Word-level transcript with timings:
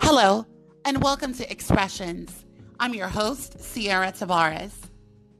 Hello, 0.00 0.46
and 0.84 1.02
welcome 1.02 1.34
to 1.34 1.50
Expressions. 1.50 2.46
I'm 2.80 2.94
your 2.94 3.08
host, 3.08 3.56
Ciara 3.74 4.12
Tavares. 4.12 4.72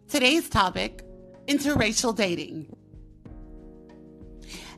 Today's 0.08 0.48
topic 0.48 1.04
interracial 1.46 2.14
dating. 2.14 2.76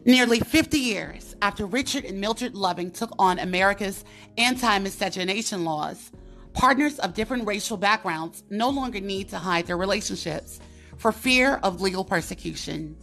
Nearly 0.04 0.38
50 0.40 0.78
years 0.78 1.34
after 1.42 1.66
Richard 1.66 2.04
and 2.04 2.20
Mildred 2.20 2.54
Loving 2.54 2.90
took 2.90 3.10
on 3.18 3.38
America's 3.38 4.04
anti 4.38 4.78
miscegenation 4.78 5.64
laws, 5.64 6.12
partners 6.52 6.98
of 6.98 7.14
different 7.14 7.46
racial 7.46 7.76
backgrounds 7.76 8.44
no 8.50 8.68
longer 8.68 9.00
need 9.00 9.30
to 9.30 9.38
hide 9.38 9.66
their 9.66 9.78
relationships 9.78 10.60
for 10.98 11.10
fear 11.10 11.56
of 11.62 11.80
legal 11.80 12.04
persecution. 12.04 12.96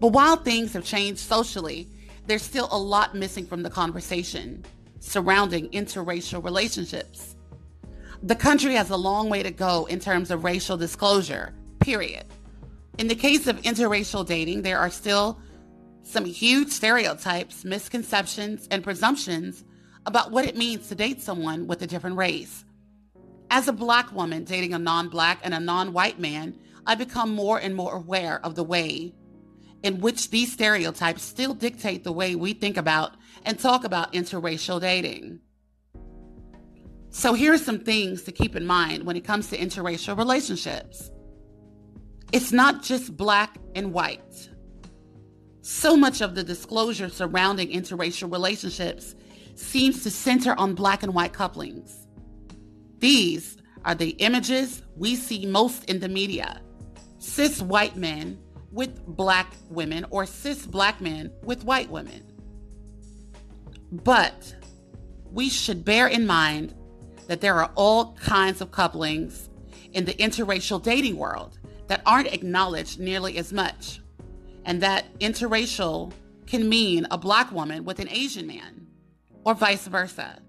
But 0.00 0.08
while 0.08 0.36
things 0.36 0.72
have 0.74 0.84
changed 0.84 1.20
socially, 1.20 1.88
there's 2.26 2.42
still 2.42 2.68
a 2.70 2.78
lot 2.78 3.14
missing 3.14 3.46
from 3.46 3.62
the 3.62 3.70
conversation 3.70 4.64
surrounding 5.00 5.68
interracial 5.70 6.42
relationships. 6.42 7.36
The 8.22 8.34
country 8.34 8.74
has 8.74 8.90
a 8.90 8.96
long 8.96 9.28
way 9.28 9.42
to 9.42 9.50
go 9.50 9.86
in 9.86 10.00
terms 10.00 10.30
of 10.30 10.44
racial 10.44 10.76
disclosure, 10.76 11.54
period. 11.78 12.24
In 12.98 13.06
the 13.06 13.14
case 13.14 13.46
of 13.46 13.62
interracial 13.62 14.26
dating, 14.26 14.62
there 14.62 14.78
are 14.78 14.90
still 14.90 15.38
some 16.02 16.24
huge 16.24 16.70
stereotypes, 16.70 17.64
misconceptions, 17.64 18.66
and 18.70 18.82
presumptions 18.82 19.64
about 20.06 20.32
what 20.32 20.46
it 20.46 20.56
means 20.56 20.88
to 20.88 20.94
date 20.94 21.20
someone 21.20 21.66
with 21.66 21.82
a 21.82 21.86
different 21.86 22.16
race. 22.16 22.64
As 23.50 23.68
a 23.68 23.72
black 23.72 24.12
woman 24.12 24.44
dating 24.44 24.74
a 24.74 24.78
non 24.78 25.08
black 25.08 25.40
and 25.42 25.54
a 25.54 25.60
non 25.60 25.92
white 25.92 26.18
man, 26.18 26.58
I 26.86 26.94
become 26.94 27.34
more 27.34 27.58
and 27.58 27.74
more 27.74 27.94
aware 27.94 28.44
of 28.44 28.54
the 28.54 28.64
way 28.64 29.14
in 29.82 30.00
which 30.00 30.30
these 30.30 30.52
stereotypes 30.52 31.22
still 31.22 31.54
dictate 31.54 32.04
the 32.04 32.12
way 32.12 32.34
we 32.34 32.52
think 32.52 32.76
about 32.76 33.14
and 33.48 33.58
talk 33.58 33.82
about 33.82 34.12
interracial 34.12 34.78
dating. 34.78 35.40
So, 37.08 37.32
here 37.32 37.54
are 37.54 37.58
some 37.58 37.78
things 37.78 38.22
to 38.24 38.32
keep 38.32 38.54
in 38.54 38.66
mind 38.66 39.04
when 39.04 39.16
it 39.16 39.24
comes 39.24 39.48
to 39.48 39.58
interracial 39.58 40.18
relationships. 40.18 41.10
It's 42.30 42.52
not 42.52 42.82
just 42.82 43.16
black 43.16 43.56
and 43.74 43.94
white. 43.94 44.50
So 45.62 45.96
much 45.96 46.20
of 46.20 46.34
the 46.34 46.44
disclosure 46.44 47.08
surrounding 47.08 47.70
interracial 47.70 48.30
relationships 48.30 49.14
seems 49.54 50.02
to 50.02 50.10
center 50.10 50.54
on 50.58 50.74
black 50.74 51.02
and 51.02 51.14
white 51.14 51.32
couplings. 51.32 52.06
These 52.98 53.56
are 53.86 53.94
the 53.94 54.10
images 54.18 54.82
we 54.94 55.16
see 55.16 55.46
most 55.46 55.84
in 55.86 56.00
the 56.00 56.08
media 56.08 56.60
cis 57.18 57.62
white 57.62 57.96
men 57.96 58.38
with 58.70 59.04
black 59.06 59.54
women 59.70 60.04
or 60.10 60.26
cis 60.26 60.66
black 60.66 61.00
men 61.00 61.32
with 61.42 61.64
white 61.64 61.90
women. 61.90 62.27
But 63.90 64.54
we 65.32 65.48
should 65.48 65.84
bear 65.84 66.06
in 66.06 66.26
mind 66.26 66.74
that 67.26 67.40
there 67.40 67.54
are 67.54 67.70
all 67.74 68.14
kinds 68.14 68.60
of 68.60 68.70
couplings 68.70 69.48
in 69.92 70.04
the 70.04 70.14
interracial 70.14 70.82
dating 70.82 71.16
world 71.16 71.58
that 71.86 72.02
aren't 72.04 72.32
acknowledged 72.32 73.00
nearly 73.00 73.38
as 73.38 73.52
much, 73.52 74.00
and 74.64 74.82
that 74.82 75.18
interracial 75.20 76.12
can 76.46 76.68
mean 76.68 77.06
a 77.10 77.18
black 77.18 77.50
woman 77.52 77.84
with 77.84 77.98
an 77.98 78.08
Asian 78.08 78.46
man, 78.46 78.86
or 79.44 79.54
vice 79.54 79.86
versa. 79.86 80.40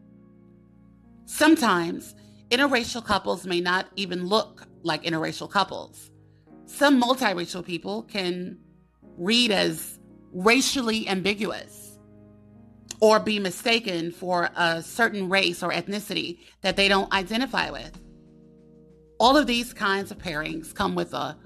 Sometimes 1.26 2.16
interracial 2.50 3.06
couples 3.06 3.46
may 3.46 3.62
not 3.62 3.88
even 3.96 4.26
look 4.26 4.66
like 4.84 5.04
interracial 5.04 5.50
couples. 5.50 6.12
Some 6.66 7.02
multiracial 7.02 7.66
people 7.66 8.04
can 8.04 8.58
read 9.18 9.52
as 9.52 10.00
racially 10.32 11.08
ambiguous 11.08 11.79
or 13.02 13.20
be 13.20 13.40
mistaken 13.40 14.12
for 14.12 14.50
a 14.56 14.82
certain 14.82 15.30
race 15.30 15.64
or 15.64 15.72
ethnicity 15.72 16.40
that 16.62 16.76
they 16.76 16.88
don't 16.88 17.12
identify 17.14 17.70
with. 17.70 18.00
All 19.20 19.38
of 19.38 19.48
these 19.48 19.74
kinds 19.74 20.12
of 20.12 20.18
pairings 20.18 20.74
come 20.74 20.96
with 20.96 21.14
a 21.14 21.38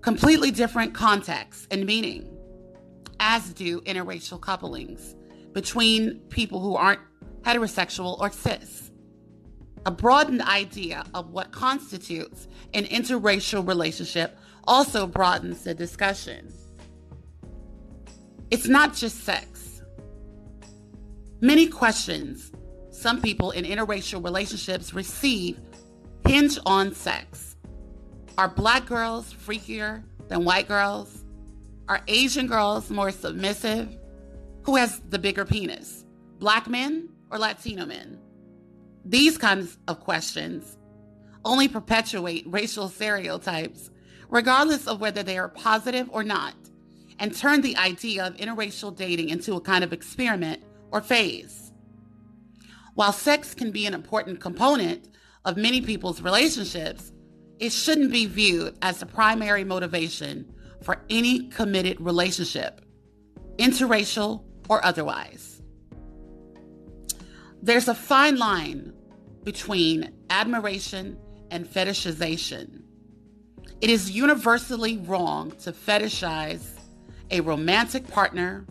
completely 0.00 0.50
different 0.50 0.94
context 0.94 1.66
and 1.70 1.84
meaning, 1.84 2.28
as 3.20 3.52
do 3.52 3.80
interracial 3.82 4.40
couplings 4.40 5.16
between 5.52 6.20
people 6.28 6.60
who 6.60 6.76
aren't 6.76 7.00
heterosexual 7.42 8.18
or 8.20 8.30
cis. 8.30 8.90
A 9.86 9.90
broadened 9.90 10.42
idea 10.42 11.04
of 11.14 11.30
what 11.30 11.50
constitutes 11.50 12.46
an 12.74 12.84
interracial 12.84 13.66
relationship 13.66 14.36
also 14.64 15.06
broadens 15.06 15.64
the 15.64 15.74
discussion. 15.74 16.52
It's 18.50 18.68
not 18.68 18.94
just 18.94 19.24
sex. 19.24 19.57
Many 21.40 21.68
questions 21.68 22.50
some 22.90 23.22
people 23.22 23.52
in 23.52 23.64
interracial 23.64 24.24
relationships 24.24 24.92
receive 24.92 25.60
hinge 26.26 26.58
on 26.66 26.92
sex. 26.92 27.56
Are 28.36 28.48
black 28.48 28.86
girls 28.86 29.32
freakier 29.32 30.02
than 30.26 30.44
white 30.44 30.66
girls? 30.66 31.24
Are 31.88 32.00
Asian 32.08 32.48
girls 32.48 32.90
more 32.90 33.12
submissive? 33.12 33.96
Who 34.62 34.74
has 34.76 35.00
the 35.10 35.18
bigger 35.18 35.44
penis, 35.44 36.04
black 36.40 36.66
men 36.66 37.08
or 37.30 37.38
Latino 37.38 37.86
men? 37.86 38.18
These 39.04 39.38
kinds 39.38 39.78
of 39.86 40.00
questions 40.00 40.76
only 41.44 41.68
perpetuate 41.68 42.44
racial 42.48 42.88
stereotypes, 42.88 43.90
regardless 44.28 44.88
of 44.88 45.00
whether 45.00 45.22
they 45.22 45.38
are 45.38 45.48
positive 45.48 46.10
or 46.12 46.24
not, 46.24 46.54
and 47.20 47.32
turn 47.32 47.60
the 47.60 47.76
idea 47.76 48.26
of 48.26 48.36
interracial 48.36 48.94
dating 48.94 49.28
into 49.28 49.54
a 49.54 49.60
kind 49.60 49.84
of 49.84 49.92
experiment 49.92 50.62
or 50.90 51.00
phase. 51.00 51.72
While 52.94 53.12
sex 53.12 53.54
can 53.54 53.70
be 53.70 53.86
an 53.86 53.94
important 53.94 54.40
component 54.40 55.08
of 55.44 55.56
many 55.56 55.80
people's 55.80 56.20
relationships, 56.20 57.12
it 57.58 57.72
shouldn't 57.72 58.12
be 58.12 58.26
viewed 58.26 58.76
as 58.82 58.98
the 58.98 59.06
primary 59.06 59.64
motivation 59.64 60.52
for 60.82 61.04
any 61.10 61.48
committed 61.48 62.00
relationship, 62.00 62.84
interracial 63.56 64.44
or 64.68 64.84
otherwise. 64.84 65.60
There's 67.62 67.88
a 67.88 67.94
fine 67.94 68.36
line 68.36 68.92
between 69.42 70.12
admiration 70.30 71.18
and 71.50 71.66
fetishization. 71.66 72.82
It 73.80 73.90
is 73.90 74.10
universally 74.10 74.98
wrong 74.98 75.52
to 75.62 75.72
fetishize 75.72 76.66
a 77.30 77.40
romantic 77.40 78.08
partner 78.08 78.66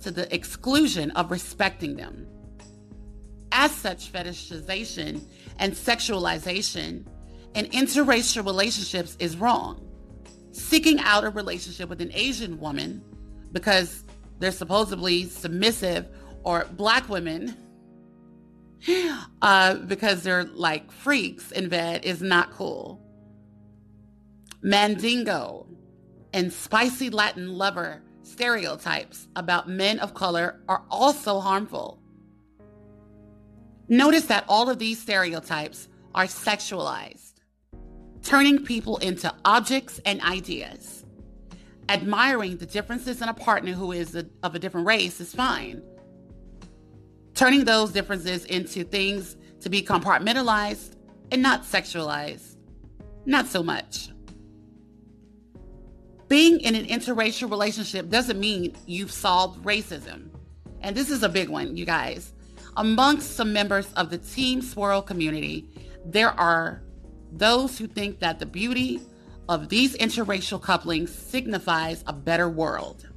to 0.00 0.10
the 0.10 0.32
exclusion 0.34 1.10
of 1.12 1.30
respecting 1.30 1.96
them. 1.96 2.26
As 3.52 3.72
such, 3.72 4.12
fetishization 4.12 5.22
and 5.58 5.72
sexualization 5.72 7.04
in 7.54 7.66
interracial 7.66 8.44
relationships 8.44 9.16
is 9.18 9.36
wrong. 9.36 9.86
Seeking 10.52 11.00
out 11.00 11.24
a 11.24 11.30
relationship 11.30 11.88
with 11.88 12.00
an 12.00 12.10
Asian 12.12 12.58
woman 12.58 13.02
because 13.52 14.04
they're 14.38 14.52
supposedly 14.52 15.24
submissive 15.24 16.08
or 16.44 16.66
black 16.72 17.08
women 17.08 17.56
uh, 19.42 19.74
because 19.74 20.22
they're 20.22 20.44
like 20.44 20.90
freaks 20.90 21.52
in 21.52 21.68
bed 21.68 22.04
is 22.04 22.22
not 22.22 22.52
cool. 22.52 23.00
Mandingo 24.62 25.66
and 26.32 26.52
spicy 26.52 27.10
Latin 27.10 27.52
lover 27.52 28.02
stereotypes 28.30 29.28
about 29.36 29.68
men 29.68 29.98
of 29.98 30.14
color 30.14 30.60
are 30.68 30.82
also 30.90 31.40
harmful. 31.40 32.00
Notice 33.88 34.26
that 34.26 34.44
all 34.48 34.70
of 34.70 34.78
these 34.78 35.00
stereotypes 35.00 35.88
are 36.14 36.24
sexualized, 36.24 37.34
turning 38.22 38.64
people 38.64 38.98
into 38.98 39.34
objects 39.44 40.00
and 40.06 40.20
ideas. 40.22 41.04
Admiring 41.88 42.56
the 42.56 42.66
differences 42.66 43.20
in 43.20 43.28
a 43.28 43.34
partner 43.34 43.72
who 43.72 43.90
is 43.90 44.14
a, 44.14 44.24
of 44.44 44.54
a 44.54 44.60
different 44.60 44.86
race 44.86 45.20
is 45.20 45.34
fine. 45.34 45.82
Turning 47.34 47.64
those 47.64 47.90
differences 47.90 48.44
into 48.44 48.84
things 48.84 49.36
to 49.60 49.68
be 49.68 49.82
compartmentalized 49.82 50.94
and 51.32 51.42
not 51.42 51.64
sexualized, 51.64 52.56
not 53.26 53.46
so 53.46 53.62
much. 53.62 54.10
Being 56.30 56.60
in 56.60 56.76
an 56.76 56.86
interracial 56.86 57.50
relationship 57.50 58.08
doesn't 58.08 58.38
mean 58.38 58.76
you've 58.86 59.10
solved 59.10 59.64
racism. 59.64 60.28
And 60.80 60.96
this 60.96 61.10
is 61.10 61.24
a 61.24 61.28
big 61.28 61.48
one, 61.48 61.76
you 61.76 61.84
guys. 61.84 62.32
Amongst 62.76 63.34
some 63.34 63.52
members 63.52 63.92
of 63.94 64.10
the 64.10 64.18
Team 64.18 64.62
Swirl 64.62 65.02
community, 65.02 65.68
there 66.04 66.30
are 66.38 66.82
those 67.32 67.76
who 67.76 67.88
think 67.88 68.20
that 68.20 68.38
the 68.38 68.46
beauty 68.46 69.00
of 69.48 69.68
these 69.68 69.96
interracial 69.96 70.62
couplings 70.62 71.12
signifies 71.12 72.04
a 72.06 72.12
better 72.12 72.48
world. 72.48 73.08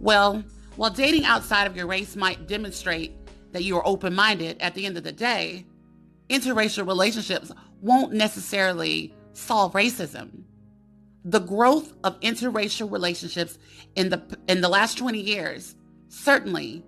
Well, 0.00 0.42
while 0.76 0.90
dating 0.90 1.26
outside 1.26 1.66
of 1.66 1.76
your 1.76 1.86
race 1.86 2.16
might 2.16 2.48
demonstrate 2.48 3.12
that 3.52 3.64
you 3.64 3.76
are 3.76 3.86
open 3.86 4.14
minded, 4.14 4.56
at 4.60 4.74
the 4.74 4.86
end 4.86 4.96
of 4.96 5.04
the 5.04 5.12
day, 5.12 5.66
interracial 6.30 6.86
relationships 6.86 7.52
won't 7.82 8.14
necessarily 8.14 9.14
solve 9.34 9.74
racism. 9.74 10.44
The 11.24 11.40
growth 11.40 11.92
of 12.04 12.18
interracial 12.20 12.90
relationships 12.90 13.58
in 13.96 14.08
the 14.08 14.38
in 14.48 14.60
the 14.60 14.68
last 14.68 14.98
20 14.98 15.20
years 15.20 15.74
certainly 16.08 16.84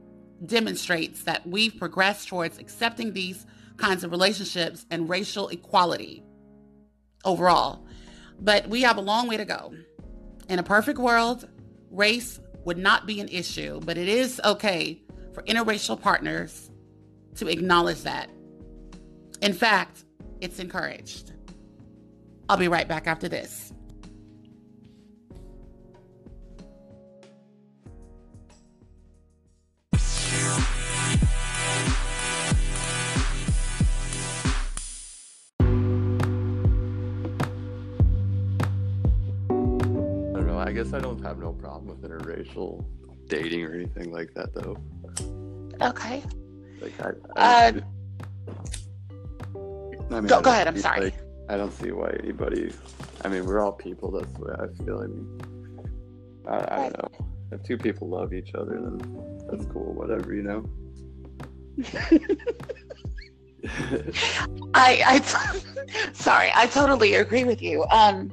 demonstrates 0.46 1.24
that 1.24 1.46
we've 1.46 1.76
progressed 1.76 2.28
towards 2.28 2.58
accepting 2.58 3.12
these 3.12 3.44
kinds 3.76 4.04
of 4.04 4.10
relationships 4.10 4.86
and 4.90 5.08
racial 5.08 5.48
equality 5.48 6.22
overall. 7.24 7.84
But 8.40 8.68
we 8.68 8.82
have 8.82 8.96
a 8.96 9.02
long 9.02 9.28
way 9.28 9.36
to 9.36 9.44
go. 9.44 9.74
In 10.48 10.58
a 10.58 10.62
perfect 10.62 10.98
world, 10.98 11.48
race 11.90 12.40
would 12.64 12.78
not 12.78 13.06
be 13.06 13.20
an 13.20 13.28
issue, 13.28 13.80
but 13.84 13.98
it 13.98 14.08
is 14.08 14.40
okay 14.44 15.02
for 15.34 15.42
interracial 15.42 16.00
partners 16.00 16.70
to 17.36 17.48
acknowledge 17.48 18.02
that. 18.02 18.30
In 19.42 19.52
fact, 19.52 20.04
it's 20.40 20.58
encouraged. 20.58 21.32
I'll 22.48 22.56
be 22.56 22.68
right 22.68 22.88
back 22.88 23.06
after 23.06 23.28
this. 23.28 23.72
Interracial 42.50 42.84
dating 43.26 43.64
or 43.64 43.74
anything 43.74 44.12
like 44.12 44.34
that, 44.34 44.52
though. 44.54 44.76
Okay. 45.80 46.22
Like 46.80 46.92
I, 47.00 47.10
I, 47.36 47.68
uh, 47.68 47.72
I 50.10 50.14
mean, 50.14 50.26
go, 50.26 50.40
go 50.40 50.50
ahead. 50.50 50.66
I'm 50.66 50.76
sorry. 50.78 51.00
Like, 51.00 51.14
I 51.48 51.56
don't 51.56 51.72
see 51.72 51.90
why 51.92 52.10
anybody. 52.22 52.72
I 53.24 53.28
mean, 53.28 53.46
we're 53.46 53.60
all 53.60 53.72
people. 53.72 54.10
That's 54.10 54.32
the 54.32 54.40
way 54.40 54.52
I 54.54 54.66
feel. 54.84 54.98
I 54.98 55.06
mean, 55.06 55.40
I, 56.48 56.56
I 56.56 56.88
don't 56.90 56.98
know. 56.98 57.10
If 57.52 57.62
two 57.64 57.76
people 57.76 58.08
love 58.08 58.32
each 58.32 58.54
other, 58.54 58.80
then 58.80 58.98
that's 59.50 59.66
cool. 59.66 59.92
Whatever, 59.94 60.34
you 60.34 60.42
know. 60.42 60.64
I, 64.74 65.02
I, 65.06 65.20
sorry. 66.12 66.50
I 66.54 66.66
totally 66.66 67.14
agree 67.14 67.44
with 67.44 67.60
you. 67.60 67.84
Um, 67.90 68.30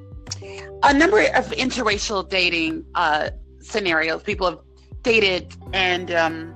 a 0.84 0.94
number 0.94 1.20
of 1.20 1.50
interracial 1.52 2.28
dating 2.30 2.86
uh, 2.96 3.32
scenarios 3.68 4.24
people 4.24 4.50
have 4.50 4.60
dated 5.04 5.56
and 5.74 6.12
um, 6.12 6.56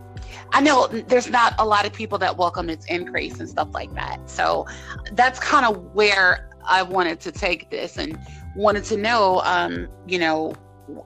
i 0.51 0.61
know 0.61 0.87
there's 0.87 1.29
not 1.29 1.53
a 1.59 1.65
lot 1.65 1.85
of 1.85 1.93
people 1.93 2.17
that 2.17 2.37
welcome 2.37 2.69
its 2.69 2.85
increase 2.87 3.39
and 3.39 3.47
stuff 3.47 3.69
like 3.73 3.93
that. 3.93 4.29
So 4.29 4.65
that's 5.13 5.39
kind 5.39 5.65
of 5.65 5.77
where 5.93 6.49
i 6.65 6.81
wanted 6.83 7.19
to 7.21 7.31
take 7.31 7.69
this 7.69 7.97
and 7.97 8.17
wanted 8.55 8.83
to 8.85 8.97
know 8.97 9.41
um, 9.45 9.87
you 10.07 10.19
know 10.19 10.53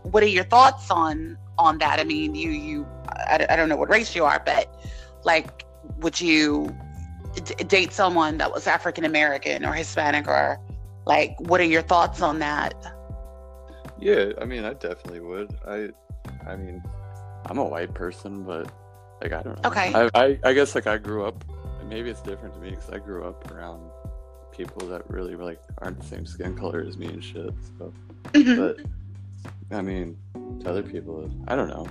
what 0.03 0.23
are 0.23 0.27
your 0.27 0.43
thoughts 0.45 0.89
on 0.89 1.37
on 1.57 1.77
that? 1.77 1.99
I 1.99 2.03
mean 2.03 2.35
you 2.35 2.49
you 2.49 2.87
i, 3.07 3.45
I 3.49 3.55
don't 3.55 3.69
know 3.69 3.77
what 3.77 3.89
race 3.89 4.15
you 4.15 4.25
are 4.25 4.41
but 4.45 4.67
like 5.23 5.65
would 5.97 6.19
you 6.19 6.75
d- 7.35 7.63
date 7.63 7.93
someone 7.93 8.37
that 8.37 8.51
was 8.51 8.67
african 8.67 9.05
american 9.05 9.65
or 9.65 9.73
hispanic 9.73 10.27
or 10.27 10.59
like 11.05 11.35
what 11.39 11.61
are 11.61 11.65
your 11.65 11.81
thoughts 11.81 12.21
on 12.21 12.39
that 12.39 12.73
yeah, 13.99 14.31
I 14.39 14.45
mean, 14.45 14.65
I 14.65 14.73
definitely 14.73 15.19
would. 15.19 15.55
I, 15.67 15.89
I 16.47 16.55
mean, 16.55 16.83
I'm 17.45 17.57
a 17.57 17.63
white 17.63 17.93
person, 17.93 18.43
but 18.43 18.71
like 19.21 19.33
I 19.33 19.41
don't 19.41 19.61
know. 19.61 19.69
Okay. 19.69 19.93
I, 19.93 20.09
I, 20.13 20.39
I 20.43 20.53
guess 20.53 20.75
like 20.75 20.87
I 20.87 20.97
grew 20.97 21.25
up. 21.25 21.43
Maybe 21.87 22.09
it's 22.09 22.21
different 22.21 22.55
to 22.55 22.59
me 22.59 22.71
because 22.71 22.89
I 22.89 22.97
grew 22.97 23.23
up 23.23 23.51
around 23.51 23.91
people 24.51 24.87
that 24.87 25.07
really 25.09 25.35
like 25.35 25.61
aren't 25.79 25.99
the 25.99 26.05
same 26.05 26.25
skin 26.25 26.55
color 26.55 26.83
as 26.87 26.97
me 26.97 27.07
and 27.07 27.23
shit. 27.23 27.53
So, 27.77 27.93
mm-hmm. 28.31 28.57
but 28.57 29.77
I 29.77 29.81
mean, 29.81 30.17
to 30.61 30.69
other 30.69 30.83
people, 30.83 31.29
I 31.47 31.55
don't 31.55 31.69
know. 31.69 31.87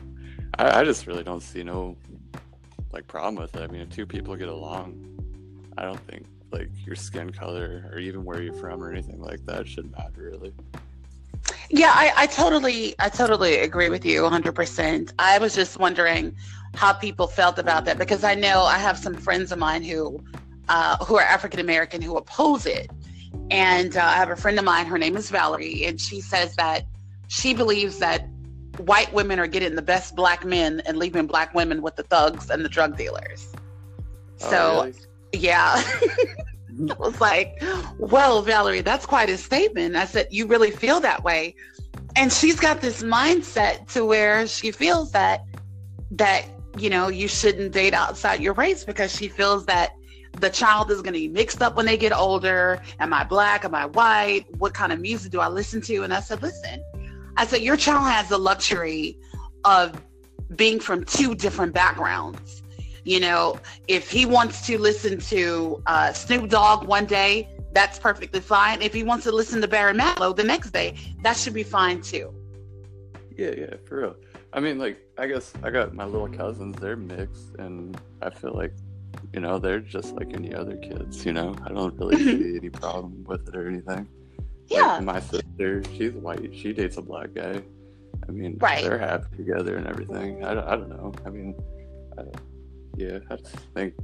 I, 0.58 0.80
I 0.80 0.84
just 0.84 1.06
really 1.06 1.22
don't 1.22 1.42
see 1.42 1.62
no 1.62 1.96
like 2.92 3.06
problem 3.06 3.36
with 3.36 3.54
it. 3.56 3.62
I 3.62 3.66
mean, 3.68 3.82
if 3.82 3.90
two 3.90 4.06
people 4.06 4.34
get 4.36 4.48
along, 4.48 5.00
I 5.78 5.82
don't 5.82 6.00
think 6.06 6.26
like 6.50 6.70
your 6.86 6.96
skin 6.96 7.30
color 7.30 7.90
or 7.92 7.98
even 7.98 8.24
where 8.24 8.40
you're 8.42 8.54
from 8.54 8.82
or 8.82 8.90
anything 8.90 9.20
like 9.20 9.44
that 9.46 9.66
should 9.66 9.90
matter 9.92 10.30
really. 10.32 10.52
Yeah, 11.70 11.92
I, 11.94 12.12
I 12.16 12.26
totally, 12.26 12.94
I 12.98 13.08
totally 13.08 13.58
agree 13.58 13.88
with 13.88 14.04
you 14.04 14.22
100%. 14.22 15.12
I 15.18 15.38
was 15.38 15.54
just 15.54 15.78
wondering 15.78 16.36
how 16.74 16.92
people 16.92 17.26
felt 17.26 17.58
about 17.58 17.84
that 17.86 17.98
because 17.98 18.24
I 18.24 18.34
know 18.34 18.62
I 18.62 18.78
have 18.78 18.98
some 18.98 19.14
friends 19.14 19.52
of 19.52 19.58
mine 19.58 19.82
who, 19.82 20.22
uh, 20.68 21.02
who 21.04 21.16
are 21.16 21.22
African 21.22 21.60
American 21.60 22.02
who 22.02 22.16
oppose 22.16 22.66
it, 22.66 22.90
and 23.50 23.96
uh, 23.96 24.02
I 24.02 24.14
have 24.14 24.30
a 24.30 24.36
friend 24.36 24.58
of 24.58 24.64
mine. 24.64 24.86
Her 24.86 24.98
name 24.98 25.16
is 25.16 25.30
Valerie, 25.30 25.84
and 25.84 26.00
she 26.00 26.20
says 26.20 26.54
that 26.56 26.86
she 27.28 27.54
believes 27.54 27.98
that 27.98 28.28
white 28.78 29.12
women 29.12 29.38
are 29.38 29.46
getting 29.46 29.74
the 29.74 29.82
best 29.82 30.16
black 30.16 30.44
men 30.44 30.82
and 30.86 30.98
leaving 30.98 31.26
black 31.26 31.54
women 31.54 31.82
with 31.82 31.96
the 31.96 32.02
thugs 32.04 32.50
and 32.50 32.64
the 32.64 32.68
drug 32.68 32.96
dealers. 32.96 33.52
Oh, 34.42 34.50
so, 34.50 34.82
really? 34.84 34.94
yeah. 35.32 35.82
I 36.90 36.94
was 36.94 37.20
like, 37.20 37.62
well, 37.98 38.42
Valerie, 38.42 38.80
that's 38.80 39.06
quite 39.06 39.28
a 39.28 39.38
statement. 39.38 39.96
I 39.96 40.06
said, 40.06 40.28
you 40.30 40.46
really 40.46 40.70
feel 40.70 41.00
that 41.00 41.22
way? 41.24 41.54
And 42.16 42.32
she's 42.32 42.58
got 42.58 42.80
this 42.80 43.02
mindset 43.02 43.88
to 43.92 44.04
where 44.04 44.46
she 44.46 44.70
feels 44.70 45.12
that, 45.12 45.44
that, 46.12 46.46
you 46.78 46.90
know, 46.90 47.08
you 47.08 47.28
shouldn't 47.28 47.72
date 47.72 47.94
outside 47.94 48.40
your 48.40 48.54
race 48.54 48.84
because 48.84 49.14
she 49.14 49.28
feels 49.28 49.66
that 49.66 49.94
the 50.40 50.50
child 50.50 50.90
is 50.90 51.00
going 51.00 51.14
to 51.14 51.20
be 51.20 51.28
mixed 51.28 51.62
up 51.62 51.76
when 51.76 51.86
they 51.86 51.96
get 51.96 52.12
older. 52.12 52.80
Am 52.98 53.12
I 53.12 53.24
black? 53.24 53.64
Am 53.64 53.74
I 53.74 53.86
white? 53.86 54.44
What 54.58 54.74
kind 54.74 54.92
of 54.92 55.00
music 55.00 55.32
do 55.32 55.40
I 55.40 55.48
listen 55.48 55.80
to? 55.82 56.02
And 56.02 56.12
I 56.12 56.20
said, 56.20 56.42
listen, 56.42 56.82
I 57.36 57.46
said, 57.46 57.62
your 57.62 57.76
child 57.76 58.04
has 58.04 58.28
the 58.28 58.38
luxury 58.38 59.18
of 59.64 60.00
being 60.56 60.78
from 60.78 61.04
two 61.04 61.34
different 61.34 61.72
backgrounds 61.72 62.63
you 63.04 63.20
know, 63.20 63.58
if 63.88 64.10
he 64.10 64.26
wants 64.26 64.66
to 64.66 64.78
listen 64.78 65.18
to 65.18 65.82
uh, 65.86 66.12
Snoop 66.12 66.50
Dogg 66.50 66.86
one 66.86 67.06
day, 67.06 67.48
that's 67.72 67.98
perfectly 67.98 68.40
fine. 68.40 68.80
If 68.82 68.94
he 68.94 69.02
wants 69.02 69.24
to 69.24 69.32
listen 69.32 69.60
to 69.60 69.68
Barry 69.68 69.92
Manilow 69.92 70.34
the 70.34 70.44
next 70.44 70.70
day, 70.70 70.96
that 71.22 71.36
should 71.36 71.54
be 71.54 71.62
fine 71.62 72.00
too. 72.00 72.34
Yeah, 73.36 73.50
yeah, 73.56 73.74
for 73.84 74.00
real. 74.00 74.16
I 74.52 74.60
mean, 74.60 74.78
like, 74.78 74.98
I 75.18 75.26
guess 75.26 75.52
I 75.62 75.70
got 75.70 75.92
my 75.94 76.04
little 76.04 76.28
cousins, 76.28 76.76
they're 76.80 76.96
mixed, 76.96 77.54
and 77.58 78.00
I 78.22 78.30
feel 78.30 78.54
like, 78.54 78.72
you 79.32 79.40
know, 79.40 79.58
they're 79.58 79.80
just 79.80 80.14
like 80.14 80.32
any 80.32 80.54
other 80.54 80.76
kids, 80.76 81.26
you 81.26 81.32
know? 81.32 81.56
I 81.64 81.70
don't 81.70 81.98
really 81.98 82.16
mm-hmm. 82.16 82.42
see 82.42 82.56
any 82.56 82.70
problem 82.70 83.24
with 83.24 83.48
it 83.48 83.56
or 83.56 83.66
anything. 83.66 84.08
Yeah. 84.68 84.86
Like 84.86 85.02
my 85.02 85.20
sister, 85.20 85.82
she's 85.96 86.12
white, 86.12 86.54
she 86.54 86.72
dates 86.72 86.96
a 86.96 87.02
black 87.02 87.34
guy. 87.34 87.60
I 88.26 88.30
mean, 88.30 88.56
right. 88.60 88.84
they're 88.84 88.98
happy 88.98 89.36
together 89.36 89.76
and 89.76 89.88
everything. 89.88 90.44
I, 90.44 90.52
I 90.52 90.76
don't 90.76 90.88
know. 90.88 91.12
I 91.26 91.30
mean, 91.30 91.54
I 92.16 92.22
don't, 92.22 92.36
yeah, 92.96 93.18
I 93.30 93.36
think 93.74 93.94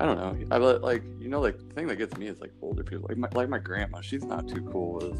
I 0.00 0.06
don't 0.06 0.16
know. 0.16 0.46
I 0.50 0.56
like 0.56 1.02
you 1.18 1.28
know 1.28 1.40
like 1.40 1.58
the 1.58 1.74
thing 1.74 1.86
that 1.86 1.96
gets 1.96 2.16
me 2.16 2.26
is 2.26 2.40
like 2.40 2.52
older 2.62 2.82
people 2.82 3.06
like 3.08 3.18
my 3.18 3.28
like 3.34 3.48
my 3.48 3.58
grandma. 3.58 4.00
She's 4.00 4.24
not 4.24 4.48
too 4.48 4.62
cool 4.72 4.94
with 4.94 5.18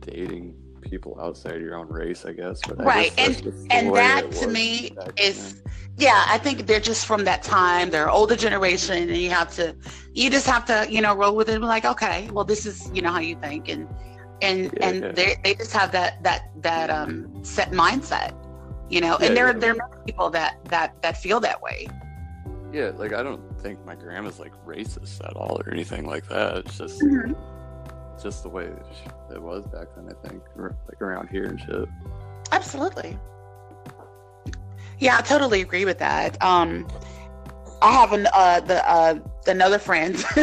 dating 0.00 0.54
people 0.80 1.18
outside 1.20 1.60
your 1.60 1.74
own 1.74 1.88
race, 1.88 2.24
I 2.24 2.32
guess. 2.32 2.60
But 2.66 2.84
right, 2.84 3.14
guess 3.16 3.40
and 3.40 3.72
and 3.72 3.96
that 3.96 4.30
to 4.32 4.48
me 4.48 4.96
is 5.16 5.62
yeah. 5.96 6.24
I 6.28 6.38
think 6.38 6.66
they're 6.66 6.80
just 6.80 7.06
from 7.06 7.24
that 7.24 7.42
time. 7.42 7.90
They're 7.90 8.10
older 8.10 8.36
generation, 8.36 9.08
and 9.08 9.18
you 9.18 9.30
have 9.30 9.54
to 9.56 9.76
you 10.12 10.30
just 10.30 10.46
have 10.46 10.64
to 10.66 10.86
you 10.88 11.00
know 11.00 11.14
roll 11.14 11.34
with 11.34 11.48
it 11.48 11.54
and 11.54 11.62
be 11.62 11.66
like, 11.66 11.84
okay, 11.84 12.28
well 12.32 12.44
this 12.44 12.64
is 12.64 12.90
you 12.94 13.02
know 13.02 13.10
how 13.10 13.20
you 13.20 13.36
think, 13.36 13.68
and 13.68 13.88
and 14.40 14.64
yeah, 14.64 14.88
and 14.88 15.02
yeah. 15.02 15.12
they 15.12 15.36
they 15.42 15.54
just 15.54 15.72
have 15.72 15.92
that 15.92 16.22
that 16.22 16.50
that 16.62 16.90
um 16.90 17.44
set 17.44 17.72
mindset 17.72 18.34
you 18.88 19.00
know 19.00 19.16
yeah, 19.20 19.26
and 19.26 19.36
there, 19.36 19.46
yeah. 19.46 19.58
there 19.58 19.76
are 19.82 20.00
people 20.04 20.30
that 20.30 20.58
that 20.66 21.00
that 21.02 21.16
feel 21.16 21.40
that 21.40 21.60
way. 21.62 21.86
Yeah 22.72 22.90
like 22.96 23.12
i 23.12 23.22
don't 23.22 23.42
think 23.62 23.84
my 23.86 23.94
grandma's 23.94 24.38
like 24.38 24.52
racist 24.66 25.24
at 25.24 25.34
all 25.36 25.60
or 25.64 25.72
anything 25.72 26.06
like 26.06 26.28
that. 26.28 26.58
It's 26.58 26.78
just 26.78 27.00
mm-hmm. 27.00 27.32
it's 28.14 28.22
just 28.22 28.42
the 28.42 28.48
way 28.48 28.68
it 29.32 29.42
was 29.42 29.66
back 29.66 29.88
then 29.96 30.08
i 30.08 30.28
think 30.28 30.42
like 30.56 31.00
around 31.00 31.28
here 31.28 31.44
and 31.44 31.60
shit. 31.60 31.88
Absolutely. 32.52 33.18
Yeah 34.98 35.18
i 35.18 35.22
totally 35.22 35.60
agree 35.60 35.84
with 35.84 35.98
that. 35.98 36.40
Um 36.42 36.86
i 37.82 37.92
have 37.92 38.12
an 38.12 38.28
uh 38.32 38.60
the 38.60 38.88
uh 38.88 39.18
another 39.46 39.78
friend 39.78 40.24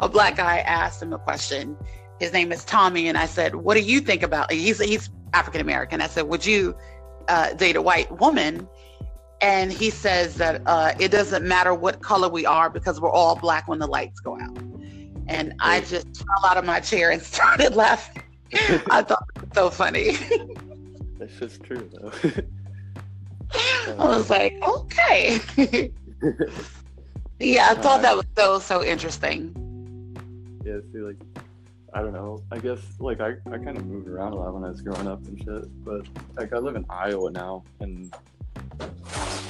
a 0.00 0.08
black 0.08 0.36
guy 0.36 0.58
asked 0.58 1.02
him 1.02 1.12
a 1.12 1.18
question. 1.18 1.76
His 2.18 2.32
name 2.32 2.50
is 2.50 2.64
tommy 2.64 3.08
and 3.08 3.18
i 3.18 3.26
said 3.26 3.54
what 3.54 3.74
do 3.74 3.82
you 3.82 4.00
think 4.00 4.22
about 4.22 4.50
he's 4.50 4.80
he's 4.82 5.10
african 5.34 5.60
american 5.60 6.00
i 6.00 6.06
said 6.06 6.22
would 6.22 6.46
you 6.46 6.74
uh, 7.28 7.52
date 7.54 7.76
a 7.76 7.82
white 7.82 8.10
woman, 8.20 8.68
and 9.40 9.72
he 9.72 9.90
says 9.90 10.36
that 10.36 10.62
uh, 10.66 10.92
it 10.98 11.10
doesn't 11.10 11.46
matter 11.46 11.74
what 11.74 12.00
color 12.00 12.28
we 12.28 12.46
are 12.46 12.70
because 12.70 13.00
we're 13.00 13.10
all 13.10 13.36
black 13.36 13.68
when 13.68 13.78
the 13.78 13.86
lights 13.86 14.20
go 14.20 14.38
out. 14.40 14.56
And 15.28 15.54
I 15.60 15.80
just 15.80 16.06
fell 16.16 16.50
out 16.50 16.56
of 16.56 16.64
my 16.64 16.80
chair 16.80 17.10
and 17.10 17.22
started 17.34 17.74
laughing. 17.74 18.22
I 18.90 19.02
thought 19.02 19.24
it 19.34 19.42
was 19.42 19.50
so 19.54 19.70
funny. 19.70 20.16
That's 21.18 21.36
just 21.38 21.62
true, 21.62 21.90
though. 21.92 22.12
I 23.98 24.06
was 24.06 24.30
like, 24.30 24.54
okay. 24.66 25.40
yeah, 27.38 27.68
I 27.70 27.74
thought 27.74 28.02
that 28.02 28.16
was 28.16 28.26
so 28.36 28.58
so 28.58 28.84
interesting. 28.84 29.54
Yeah, 30.64 30.78
see, 30.92 30.98
like 30.98 31.16
I 31.96 32.02
don't 32.02 32.12
know. 32.12 32.42
I 32.52 32.58
guess 32.58 32.78
like 32.98 33.22
I, 33.22 33.36
I 33.50 33.56
kind 33.56 33.78
of 33.78 33.86
moved 33.86 34.06
around 34.06 34.34
a 34.34 34.36
lot 34.36 34.52
when 34.52 34.64
I 34.64 34.68
was 34.68 34.82
growing 34.82 35.08
up 35.08 35.26
and 35.26 35.38
shit. 35.38 35.82
But 35.82 36.06
like 36.36 36.52
I 36.52 36.58
live 36.58 36.76
in 36.76 36.84
Iowa 36.90 37.30
now, 37.30 37.64
and 37.80 38.14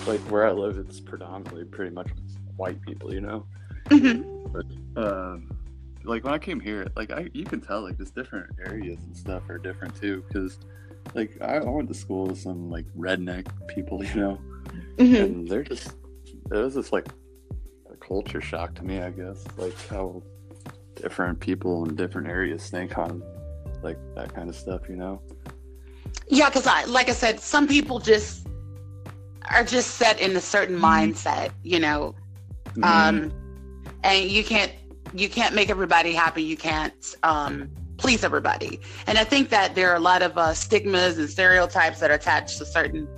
like 0.07 0.21
where 0.31 0.47
I 0.47 0.53
live, 0.53 0.79
it's 0.79 1.01
predominantly 1.01 1.65
pretty 1.65 1.93
much 1.93 2.09
white 2.57 2.81
people, 2.83 3.13
you 3.13 3.21
know. 3.21 3.45
Mm-hmm. 3.87 4.47
But 4.53 5.05
um, 5.05 5.59
like 6.05 6.23
when 6.23 6.35
I 6.35 6.39
came 6.39 6.61
here, 6.61 6.87
like 6.95 7.11
I 7.11 7.29
you 7.35 7.45
can 7.45 7.61
tell 7.61 7.83
like 7.83 7.99
just 7.99 8.15
different 8.15 8.55
areas 8.65 9.01
and 9.03 9.17
stuff 9.17 9.43
are 9.49 9.59
different 9.59 10.01
too, 10.01 10.23
because 10.29 10.61
like 11.15 11.43
I, 11.43 11.59
went 11.59 11.89
to 11.89 11.95
school 11.95 12.29
with 12.29 12.39
some 12.39 12.71
like 12.71 12.87
redneck 12.97 13.49
people, 13.67 14.05
you 14.05 14.15
know, 14.15 14.41
Mm-hmm. 14.99 15.15
and 15.17 15.49
they're 15.49 15.65
just 15.65 15.95
it 16.27 16.57
was 16.57 16.75
just 16.75 16.93
like 16.93 17.09
a 17.91 17.97
culture 17.97 18.41
shock 18.41 18.77
to 18.77 18.85
me, 18.85 19.01
I 19.01 19.11
guess, 19.11 19.45
like 19.59 19.77
how 19.89 20.23
different 20.97 21.39
people 21.41 21.85
in 21.89 21.95
different 21.95 22.29
areas 22.29 22.69
think 22.69 22.99
on 22.99 23.23
like 23.83 23.99
that 24.15 24.35
kind 24.35 24.49
of 24.49 24.57
stuff, 24.57 24.89
you 24.89 24.97
know. 24.97 25.21
Yeah, 26.29 26.49
because 26.49 26.67
I, 26.67 26.85
like 26.85 27.09
I 27.09 27.13
said, 27.13 27.41
some 27.41 27.69
people 27.69 27.99
just 27.99 28.47
are 29.51 29.63
just 29.63 29.93
set 29.93 30.21
in 30.21 30.35
a 30.35 30.41
certain 30.41 30.77
mindset, 30.77 31.51
you 31.63 31.79
know, 31.79 32.15
Mm-hmm. 32.77 32.85
um, 32.85 33.33
and 34.05 34.29
you 34.29 34.45
can't 34.45 34.73
you 35.15 35.29
can't 35.29 35.55
make 35.55 35.71
everybody 35.71 36.13
happy. 36.13 36.43
You 36.43 36.57
can't 36.57 37.15
um, 37.23 37.71
please 37.97 38.25
everybody. 38.25 38.81
And 39.07 39.19
I 39.19 39.25
think 39.25 39.49
that 39.51 39.75
there 39.75 39.91
are 39.91 39.97
a 39.97 40.01
lot 40.01 40.23
of 40.23 40.37
uh, 40.37 40.53
stigmas 40.53 41.19
and 41.19 41.29
stereotypes 41.29 42.01
that 42.01 42.11
are 42.11 42.15
attached 42.15 42.59
to 42.59 42.67
certain 42.67 43.09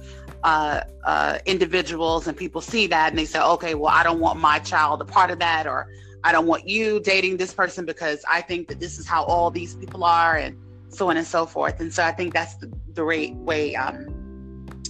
uh, 0.44 0.82
uh, 1.04 1.38
individuals, 1.46 2.28
and 2.28 2.36
people 2.36 2.60
see 2.60 2.86
that 2.88 3.10
and 3.10 3.18
they 3.18 3.24
say, 3.24 3.40
okay, 3.40 3.74
well, 3.74 3.92
I 3.92 4.02
don't 4.04 4.20
want 4.20 4.38
my 4.38 4.58
child 4.60 5.00
a 5.00 5.04
part 5.04 5.30
of 5.30 5.38
that, 5.40 5.66
or 5.66 5.88
I 6.24 6.32
don't 6.32 6.46
want 6.46 6.68
you 6.68 7.00
dating 7.00 7.36
this 7.36 7.54
person 7.54 7.84
because 7.84 8.24
I 8.28 8.40
think 8.40 8.68
that 8.68 8.80
this 8.80 8.98
is 8.98 9.06
how 9.06 9.24
all 9.24 9.50
these 9.50 9.74
people 9.76 10.04
are, 10.04 10.36
and 10.36 10.56
so 10.88 11.10
on 11.10 11.16
and 11.16 11.26
so 11.26 11.46
forth. 11.46 11.80
And 11.80 11.92
so 11.92 12.04
I 12.04 12.12
think 12.12 12.34
that's 12.34 12.56
the, 12.56 12.72
the 12.94 13.04
right 13.04 13.34
way 13.36 13.76
um, 13.76 14.82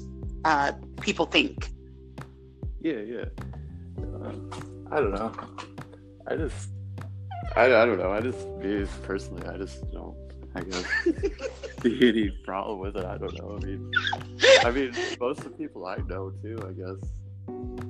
uh, 0.44 0.72
people 1.00 1.26
think. 1.26 1.70
Yeah, 2.80 3.00
yeah. 3.00 3.24
Uh, 3.98 4.32
I 4.90 4.96
don't 5.00 5.12
know. 5.12 5.32
I 6.26 6.36
just, 6.36 6.70
I, 7.56 7.64
I 7.64 7.84
don't 7.84 7.98
know. 7.98 8.12
I 8.12 8.20
just, 8.20 8.46
me 8.46 8.86
personally, 9.02 9.46
I 9.48 9.56
just 9.56 9.90
don't, 9.92 10.16
I 10.54 10.60
guess, 10.60 10.84
see 11.82 12.08
any 12.08 12.30
problem 12.44 12.78
with 12.78 12.96
it. 12.96 13.04
I 13.04 13.18
don't 13.18 13.36
know. 13.38 13.58
I 13.60 13.64
mean, 13.64 13.90
I 14.64 14.70
mean, 14.70 14.92
most 15.20 15.40
of 15.40 15.44
the 15.44 15.50
people 15.50 15.86
I 15.86 15.96
know 16.08 16.30
too, 16.42 16.58
I 16.66 16.72
guess, 16.72 17.10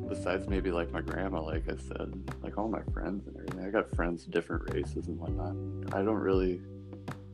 besides 0.08 0.48
maybe 0.48 0.70
like 0.70 0.90
my 0.92 1.00
grandma, 1.00 1.42
like 1.42 1.68
I 1.68 1.76
said, 1.76 2.12
like 2.42 2.58
all 2.58 2.68
my 2.68 2.82
friends 2.92 3.26
and 3.26 3.36
everything. 3.36 3.64
I 3.64 3.70
got 3.70 3.94
friends 3.94 4.24
of 4.24 4.30
different 4.30 4.72
races 4.74 5.08
and 5.08 5.18
whatnot. 5.18 5.54
I 5.94 6.02
don't 6.02 6.16
really 6.16 6.60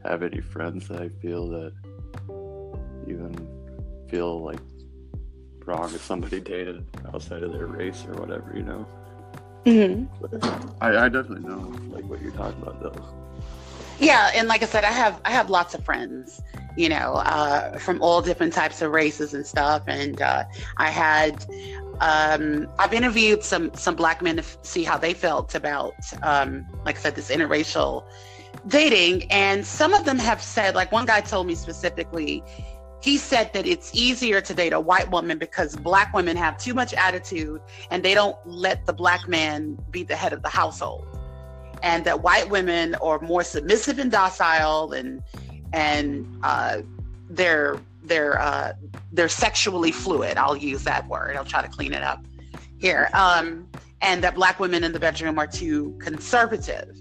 have 0.04 0.23
any 0.23 0.40
friends 0.40 0.88
that 0.88 1.00
I 1.00 1.09
feel 1.09 1.49
that 1.49 1.73
even 3.09 3.35
feel 4.09 4.43
like 4.43 4.61
wrong 5.64 5.93
if 5.95 6.02
somebody 6.02 6.40
dated 6.40 6.85
outside 7.12 7.43
of 7.43 7.52
their 7.52 7.66
race 7.66 8.04
or 8.07 8.14
whatever, 8.21 8.52
you 8.54 8.62
know. 8.62 8.87
Mm-hmm. 9.64 10.83
I, 10.83 11.04
I 11.04 11.09
definitely 11.09 11.49
know 11.49 11.73
like 11.90 12.04
what 12.04 12.21
you're 12.21 12.33
talking 12.33 12.61
about 12.62 12.83
though. 12.83 13.14
Yeah, 13.99 14.31
and 14.35 14.49
like 14.49 14.62
I 14.62 14.66
said, 14.66 14.85
I 14.85 14.90
have 14.90 15.21
I 15.25 15.31
have 15.31 15.49
lots 15.49 15.75
of 15.75 15.85
friends, 15.85 16.43
you 16.76 16.88
know, 16.88 17.14
uh, 17.14 17.78
from 17.78 18.02
all 18.02 18.21
different 18.21 18.52
types 18.52 18.83
of 18.83 18.90
races 18.90 19.33
and 19.33 19.47
stuff. 19.47 19.85
And 19.87 20.21
uh, 20.21 20.45
I 20.76 20.90
had 20.90 21.47
um, 22.01 22.69
I've 22.79 22.93
interviewed 22.93 23.43
some 23.43 23.73
some 23.75 23.95
black 23.95 24.23
men 24.23 24.37
to 24.37 24.43
f- 24.43 24.59
see 24.63 24.85
how 24.85 24.99
they 24.99 25.15
felt 25.15 25.55
about, 25.55 25.95
um, 26.23 26.67
like 26.85 26.97
I 26.97 27.01
said, 27.01 27.15
this 27.15 27.31
interracial 27.31 28.05
dating. 28.69 29.31
And 29.31 29.67
some 29.67 29.95
of 29.95 30.05
them 30.05 30.19
have 30.19 30.43
said, 30.43 30.75
like 30.75 30.93
one 30.93 31.07
guy 31.07 31.21
told 31.21 31.47
me 31.47 31.55
specifically, 31.55 32.43
he 33.03 33.19
said 33.19 33.53
that 33.53 33.67
it's 33.67 33.95
easier 33.95 34.41
to 34.41 34.55
date 34.55 34.73
a 34.73 34.81
white 34.81 35.11
woman 35.11 35.39
because 35.39 35.77
black 35.77 36.15
women 36.15 36.37
have 36.37 36.57
too 36.57 36.73
much 36.73 36.95
attitude 36.95 37.61
and 37.91 38.03
they 38.03 38.15
don't 38.15 38.37
let 38.47 38.87
the 38.87 38.93
black 38.93 39.29
man 39.29 39.77
be 39.91 40.03
the 40.03 40.17
head 40.17 40.33
of 40.33 40.43
the 40.43 40.49
household 40.49 41.07
and 41.85 42.05
that 42.07 42.23
white 42.23 42.49
women 42.49 42.95
are 42.97 43.21
more 43.21 43.45
submissive 43.45 43.99
and 43.99 44.11
docile 44.11 44.93
and 44.93 45.23
and 45.75 46.27
uh, 46.43 46.79
they're 47.29 47.77
they're 48.05 48.41
uh, 48.41 48.73
they're 49.13 49.29
sexually 49.29 49.93
fluid. 49.93 50.37
I'll 50.37 50.57
use 50.57 50.85
that 50.85 51.09
word. 51.09 51.37
I'll 51.37 51.45
try 51.45 51.63
to 51.63 51.69
clean 51.69 51.93
it 51.93 52.03
up 52.03 52.25
here. 52.79 53.09
Um, 53.15 53.69
and 54.03 54.23
that 54.23 54.35
black 54.35 54.61
women 54.61 54.85
in 54.85 54.93
the 54.93 55.01
bedroom 55.01 55.39
are 55.39 55.47
too 55.47 55.97
conservative. 56.01 57.01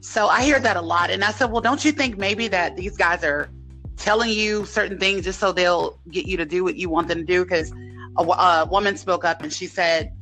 So 0.00 0.28
I 0.28 0.42
hear 0.42 0.58
that 0.60 0.76
a 0.76 0.80
lot, 0.80 1.10
and 1.10 1.22
I 1.22 1.30
said, 1.30 1.50
well, 1.52 1.60
don't 1.60 1.84
you 1.84 1.92
think 1.92 2.18
maybe 2.18 2.48
that 2.48 2.76
these 2.76 2.96
guys 2.96 3.22
are 3.22 3.50
telling 3.96 4.30
you 4.30 4.64
certain 4.64 4.98
things 4.98 5.24
just 5.24 5.38
so 5.38 5.52
they'll 5.52 5.98
get 6.10 6.26
you 6.26 6.36
to 6.38 6.46
do 6.46 6.64
what 6.64 6.76
you 6.76 6.88
want 6.88 7.06
them 7.08 7.18
to 7.18 7.24
do? 7.24 7.44
Because 7.44 7.70
a, 8.16 8.22
a 8.22 8.66
woman 8.70 8.96
spoke 8.96 9.24
up 9.24 9.42
and 9.42 9.52
she 9.52 9.66
said 9.66 10.12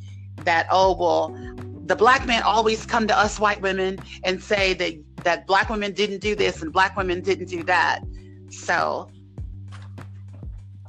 that, 0.45 0.67
oh 0.71 0.97
well, 0.97 1.29
the 1.87 1.97
black 1.97 2.27
men 2.27 2.43
always 2.43 2.85
come 2.85 3.07
to 3.07 3.17
us 3.17 3.41
white 3.41 3.63
women 3.63 3.99
and 4.25 4.43
say 4.43 4.75
that 4.75 4.95
that 5.25 5.47
black 5.47 5.71
women 5.71 5.93
didn't 5.93 6.19
do 6.19 6.35
this 6.35 6.61
and 6.61 6.73
black 6.73 6.97
women 6.97 7.21
didn't 7.23 7.47
do 7.47 7.63
that. 7.63 8.01
So 8.51 9.11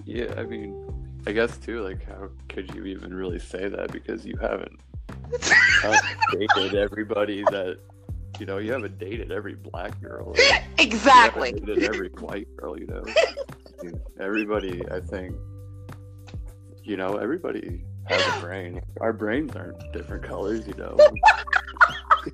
Yeah, 0.09 0.33
I 0.37 0.43
mean, 0.43 0.91
I 1.27 1.33
guess 1.33 1.55
too. 1.59 1.83
Like, 1.83 2.03
how 2.07 2.29
could 2.47 2.73
you 2.73 2.85
even 2.85 3.13
really 3.13 3.37
say 3.37 3.69
that 3.69 3.91
because 3.91 4.25
you 4.25 4.35
haven't, 4.41 4.79
dated 6.33 6.73
everybody 6.73 7.43
that 7.43 7.77
you 8.39 8.47
know? 8.47 8.57
You 8.57 8.71
haven't 8.71 8.97
dated 8.97 9.31
every 9.31 9.53
black 9.53 10.01
girl. 10.01 10.29
or 10.29 10.35
exactly. 10.79 11.51
dated 11.51 11.83
every 11.83 12.09
white 12.09 12.47
girl. 12.57 12.75
You 12.79 12.87
know, 12.87 13.03
I 13.05 13.83
mean, 13.83 14.01
everybody. 14.19 14.81
I 14.89 14.99
think 14.99 15.35
you 16.83 16.97
know 16.97 17.17
everybody 17.17 17.83
has 18.05 18.35
a 18.35 18.39
brain. 18.39 18.81
Our 19.01 19.13
brains 19.13 19.55
aren't 19.55 19.93
different 19.93 20.23
colors. 20.23 20.67
You 20.67 20.73
know. 20.73 20.97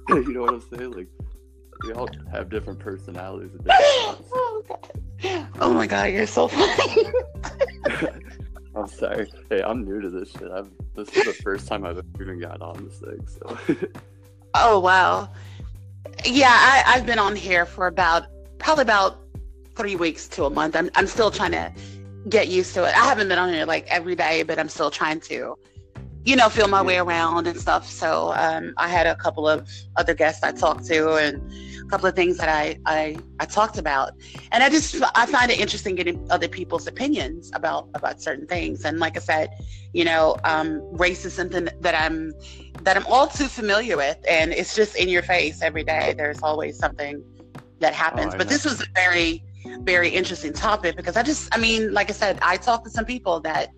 you 0.12 0.32
know 0.32 0.44
what 0.44 0.54
I'm 0.54 0.62
saying? 0.62 0.92
Like, 0.92 1.10
we 1.84 1.92
all 1.92 2.08
have 2.32 2.50
different 2.50 2.80
personalities 2.80 3.52
and 3.52 3.66
different. 3.66 4.26
Oh, 4.34 4.64
God. 4.66 4.96
Oh 5.60 5.74
my 5.74 5.88
god, 5.88 6.12
you're 6.12 6.28
so 6.28 6.48
funny. 6.48 7.04
I'm 8.76 8.88
sorry. 8.88 9.32
Hey, 9.50 9.62
I'm 9.62 9.86
new 9.86 10.02
to 10.02 10.10
this 10.10 10.32
shit. 10.32 10.52
I've 10.52 10.70
this 10.96 11.10
is 11.16 11.26
the 11.26 11.34
first 11.34 11.68
time 11.68 11.86
I've 11.86 12.02
even 12.20 12.40
got 12.40 12.62
on 12.62 12.86
this 12.86 13.00
thing. 13.00 13.28
So 13.28 13.78
oh 14.54 14.80
wow. 14.80 15.30
Yeah, 16.24 16.52
I, 16.52 16.84
I've 16.88 17.06
been 17.06 17.20
on 17.20 17.36
here 17.36 17.66
for 17.66 17.88
about 17.88 18.28
probably 18.58 18.84
about 18.84 19.20
three 19.76 19.96
weeks 19.96 20.28
to 20.30 20.46
a 20.46 20.50
month. 20.50 20.76
I'm 20.76 20.90
I'm 20.96 21.08
still 21.08 21.32
trying 21.32 21.52
to 21.52 21.72
get 22.30 22.48
used 22.48 22.74
to 22.74 22.84
it. 22.84 22.96
I 22.96 23.06
haven't 23.06 23.28
been 23.28 23.38
on 23.38 23.54
here 23.54 23.66
like 23.66 23.88
every 23.88 24.16
day, 24.16 24.44
but 24.44 24.58
I'm 24.60 24.70
still 24.70 24.90
trying 24.90 25.20
to, 25.22 25.58
you 26.24 26.36
know, 26.36 26.50
feel 26.50 26.68
my 26.68 26.82
way 26.82 26.98
around 26.98 27.48
and 27.48 27.60
stuff. 27.60 27.90
So 27.90 28.34
um, 28.36 28.74
I 28.78 28.88
had 28.88 29.08
a 29.08 29.16
couple 29.16 29.48
of 29.48 29.70
other 29.96 30.14
guests 30.14 30.44
I 30.44 30.52
talked 30.52 30.86
to 30.88 31.16
and 31.16 31.42
a 31.86 31.90
couple 31.90 32.08
of 32.08 32.16
things 32.16 32.38
that 32.38 32.50
I, 32.50 32.78
I 32.86 33.18
I 33.40 33.46
talked 33.46 33.78
about. 33.78 34.12
And 34.52 34.64
I 34.64 34.70
just 34.70 35.02
I 35.16 35.26
find 35.26 35.52
it 35.52 35.60
interesting 35.60 35.96
getting 35.96 36.26
other 36.32 36.48
people's 36.48 36.88
opinions 36.88 37.52
about 37.54 37.90
about 37.94 38.22
certain 38.22 38.48
things. 38.48 38.86
And 38.86 39.00
like 39.00 39.16
I 39.18 39.20
said, 39.20 39.50
you 39.94 40.06
know, 40.06 40.38
um, 40.44 40.82
race 40.98 41.26
is 41.26 41.34
something 41.34 41.70
that 41.80 41.96
I'm 41.96 42.34
that 42.84 42.98
I'm 42.98 43.06
all 43.08 43.28
too 43.28 43.48
familiar 43.48 43.98
with, 43.98 44.18
and 44.30 44.52
it's 44.52 44.76
just 44.76 44.96
in 44.96 45.10
your 45.10 45.24
face 45.24 45.62
every 45.62 45.84
day. 45.84 46.14
There's 46.18 46.42
always 46.42 46.78
something 46.78 47.24
that 47.80 47.94
happens. 47.94 48.34
I 48.34 48.38
but 48.38 48.48
know. 48.48 48.54
this 48.54 48.66
was 48.66 48.82
a 48.82 48.88
very 48.94 49.44
very 49.82 50.10
interesting 50.10 50.54
topic 50.54 50.96
because 50.96 51.16
I 51.16 51.24
just 51.24 51.54
I 51.54 51.58
mean, 51.58 51.94
like 51.94 52.10
I 52.10 52.14
said, 52.14 52.40
I 52.42 52.58
talked 52.58 52.86
to 52.86 52.92
some 52.92 53.06
people 53.06 53.40
that 53.42 53.70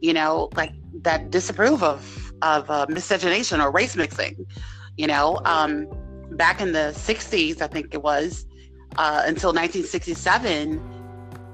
you 0.00 0.12
know 0.12 0.50
like 0.56 0.72
that 1.02 1.30
disapprove 1.30 1.82
of 1.82 2.32
of 2.42 2.68
uh, 2.70 2.86
miscegenation 2.88 3.60
or 3.60 3.70
race 3.70 3.96
mixing. 3.96 4.46
You 4.96 5.06
know, 5.06 5.40
um, 5.46 5.86
back 6.30 6.60
in 6.60 6.72
the 6.72 6.92
'60s, 6.94 7.60
I 7.60 7.66
think 7.66 7.94
it 7.94 8.02
was 8.02 8.46
uh, 8.96 9.22
until 9.24 9.50
1967, 9.50 10.80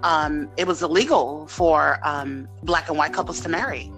um, 0.02 0.50
it 0.56 0.66
was 0.66 0.82
illegal 0.82 1.46
for 1.46 2.00
um, 2.04 2.48
black 2.62 2.88
and 2.88 2.98
white 2.98 3.12
couples 3.12 3.40
to 3.40 3.48
marry. 3.48 3.92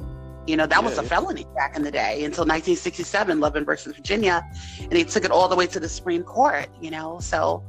You 0.46 0.56
know, 0.56 0.66
that 0.66 0.82
was 0.82 0.98
a 0.98 1.02
yeah. 1.02 1.08
felony 1.08 1.46
back 1.54 1.76
in 1.76 1.82
the 1.82 1.90
day 1.90 2.24
until 2.24 2.44
1967, 2.44 3.40
Lovin 3.40 3.64
versus 3.64 3.94
Virginia, 3.94 4.42
and 4.80 4.90
they 4.90 5.04
took 5.04 5.24
it 5.24 5.30
all 5.30 5.48
the 5.48 5.56
way 5.56 5.66
to 5.66 5.78
the 5.78 5.88
Supreme 5.88 6.22
Court. 6.22 6.68
You 6.80 6.90
know, 6.90 7.18
so 7.20 7.62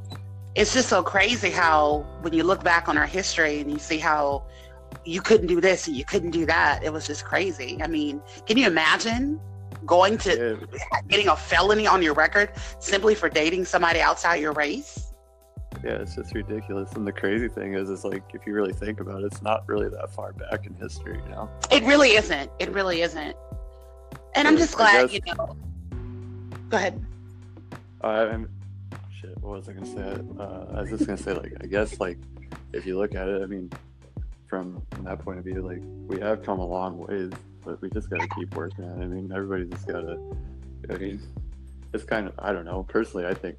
it's 0.54 0.74
just 0.74 0.88
so 0.88 1.02
crazy 1.02 1.50
how 1.50 2.06
when 2.22 2.32
you 2.32 2.42
look 2.44 2.64
back 2.64 2.88
on 2.88 2.98
our 2.98 3.06
history 3.06 3.60
and 3.60 3.70
you 3.70 3.78
see 3.78 3.98
how 3.98 4.44
you 5.04 5.22
couldn't 5.22 5.46
do 5.46 5.60
this 5.60 5.86
and 5.86 5.96
you 5.96 6.04
couldn't 6.04 6.30
do 6.30 6.44
that, 6.46 6.82
it 6.82 6.92
was 6.92 7.06
just 7.06 7.24
crazy. 7.24 7.78
I 7.82 7.86
mean, 7.86 8.20
can 8.46 8.56
you 8.56 8.66
imagine 8.66 9.40
going 9.86 10.18
to 10.18 10.58
yeah, 10.72 11.00
getting 11.08 11.28
a 11.28 11.36
felony 11.36 11.86
on 11.86 12.02
your 12.02 12.14
record 12.14 12.52
simply 12.78 13.14
for 13.14 13.28
dating 13.28 13.64
somebody 13.64 14.00
outside 14.00 14.36
your 14.36 14.52
race? 14.52 15.12
yeah, 15.84 15.94
it's 15.94 16.14
just 16.14 16.34
ridiculous. 16.34 16.92
And 16.92 17.06
the 17.06 17.12
crazy 17.12 17.48
thing 17.48 17.74
is, 17.74 17.90
is 17.90 18.04
like 18.04 18.22
if 18.34 18.46
you 18.46 18.54
really 18.54 18.72
think 18.72 19.00
about 19.00 19.22
it, 19.22 19.26
it's 19.26 19.42
not 19.42 19.68
really 19.68 19.88
that 19.88 20.10
far 20.14 20.32
back 20.32 20.66
in 20.66 20.74
history. 20.74 21.20
You 21.24 21.30
know? 21.30 21.50
It 21.70 21.82
really 21.84 22.12
isn't. 22.12 22.50
It 22.58 22.70
really 22.70 23.02
isn't. 23.02 23.36
And 24.34 24.46
I'm 24.48 24.56
just 24.56 24.76
glad, 24.76 25.10
guess- 25.10 25.20
you 25.26 25.34
know. 25.34 25.56
Go 26.70 26.76
ahead. 26.76 27.04
Uh, 28.02 28.06
I'm 28.06 28.48
shit. 29.20 29.36
What 29.40 29.58
was 29.58 29.68
I 29.68 29.72
gonna 29.72 29.86
say? 29.86 30.22
Uh, 30.38 30.76
I 30.76 30.80
was 30.80 30.90
just 30.90 31.06
gonna 31.06 31.18
say 31.18 31.32
like 31.32 31.52
I 31.60 31.66
guess 31.66 32.00
like 32.00 32.18
if 32.72 32.86
you 32.86 32.96
look 32.96 33.14
at 33.14 33.28
it, 33.28 33.42
I 33.42 33.46
mean, 33.46 33.70
from, 34.46 34.82
from 34.90 35.04
that 35.04 35.18
point 35.18 35.38
of 35.38 35.44
view, 35.44 35.60
like 35.62 35.82
we 35.82 36.18
have 36.20 36.42
come 36.42 36.58
a 36.60 36.66
long 36.66 36.98
ways 36.98 37.30
but 37.64 37.80
we 37.80 37.90
just 37.90 38.10
gotta 38.10 38.28
keep 38.28 38.54
working 38.54 38.84
on 38.84 39.00
it. 39.00 39.04
I 39.04 39.06
mean, 39.06 39.32
everybody 39.34 39.64
just 39.64 39.86
gotta. 39.86 40.18
I 40.90 40.96
mean, 40.96 41.20
it's 41.92 42.04
kind 42.04 42.26
of 42.28 42.34
I 42.38 42.52
don't 42.52 42.64
know. 42.64 42.84
Personally, 42.88 43.26
I 43.26 43.34
think 43.34 43.56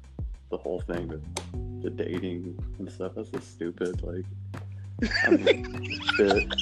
the 0.50 0.58
whole 0.58 0.80
thing 0.80 1.08
with 1.08 1.82
the 1.82 1.90
dating 1.90 2.58
and 2.78 2.90
stuff 2.90 3.12
that's 3.16 3.28
just 3.30 3.52
stupid. 3.52 4.02
Like, 4.02 4.24
I 5.26 5.30
mean, 5.30 6.00
shit. 6.16 6.52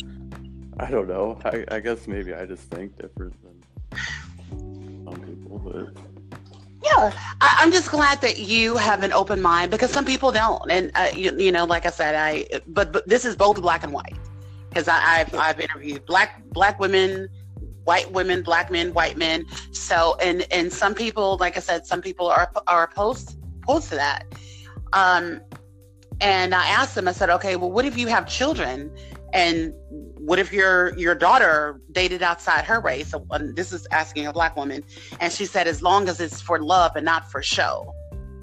I 0.78 0.90
don't 0.90 1.06
know. 1.06 1.38
I, 1.44 1.64
I 1.70 1.80
guess 1.80 2.08
maybe 2.08 2.32
I 2.34 2.46
just 2.46 2.62
think 2.70 2.96
different 2.98 3.34
than 3.42 4.00
some 5.04 5.20
people, 5.20 5.58
but 5.58 6.02
yeah, 6.82 7.12
I, 7.40 7.62
am 7.62 7.70
just 7.70 7.90
glad 7.90 8.20
that 8.22 8.38
you 8.38 8.76
have 8.76 9.02
an 9.02 9.12
open 9.12 9.40
mind 9.40 9.70
because 9.70 9.90
some 9.90 10.04
people 10.04 10.32
don't. 10.32 10.70
And 10.70 10.90
uh, 10.94 11.08
you, 11.14 11.38
you, 11.38 11.52
know, 11.52 11.64
like 11.64 11.86
I 11.86 11.90
said, 11.90 12.14
I 12.14 12.60
but 12.66 12.92
but 12.92 13.06
this 13.08 13.24
is 13.24 13.36
both 13.36 13.60
black 13.60 13.84
and 13.84 13.92
white 13.92 14.16
because 14.72 14.88
I've 14.88 15.34
I've 15.34 15.60
interviewed 15.60 16.06
black 16.06 16.42
black 16.46 16.78
women, 16.80 17.28
white 17.84 18.10
women, 18.10 18.42
black 18.42 18.70
men, 18.70 18.92
white 18.94 19.16
men. 19.16 19.44
So 19.72 20.16
and 20.20 20.46
and 20.50 20.72
some 20.72 20.94
people, 20.94 21.36
like 21.38 21.56
I 21.56 21.60
said, 21.60 21.86
some 21.86 22.00
people 22.00 22.28
are 22.28 22.50
are 22.66 22.84
opposed 22.84 23.38
opposed 23.62 23.88
to 23.90 23.96
that. 23.96 24.24
Um, 24.92 25.40
and 26.20 26.54
I 26.54 26.66
asked 26.66 26.94
them. 26.94 27.08
I 27.08 27.12
said, 27.12 27.30
okay, 27.30 27.56
well, 27.56 27.70
what 27.70 27.84
if 27.84 27.98
you 27.98 28.06
have 28.06 28.28
children? 28.28 28.90
And 29.32 29.74
what 29.90 30.38
if 30.38 30.52
your 30.52 30.96
your 30.98 31.14
daughter 31.14 31.80
dated 31.90 32.22
outside 32.22 32.64
her 32.64 32.80
race? 32.80 33.08
So, 33.08 33.26
this 33.54 33.72
is 33.72 33.86
asking 33.90 34.26
a 34.26 34.32
black 34.32 34.56
woman, 34.56 34.84
and 35.20 35.32
she 35.32 35.46
said, 35.46 35.66
as 35.66 35.82
long 35.82 36.08
as 36.08 36.20
it's 36.20 36.40
for 36.40 36.62
love 36.62 36.92
and 36.96 37.04
not 37.04 37.30
for 37.30 37.42
show, 37.42 37.94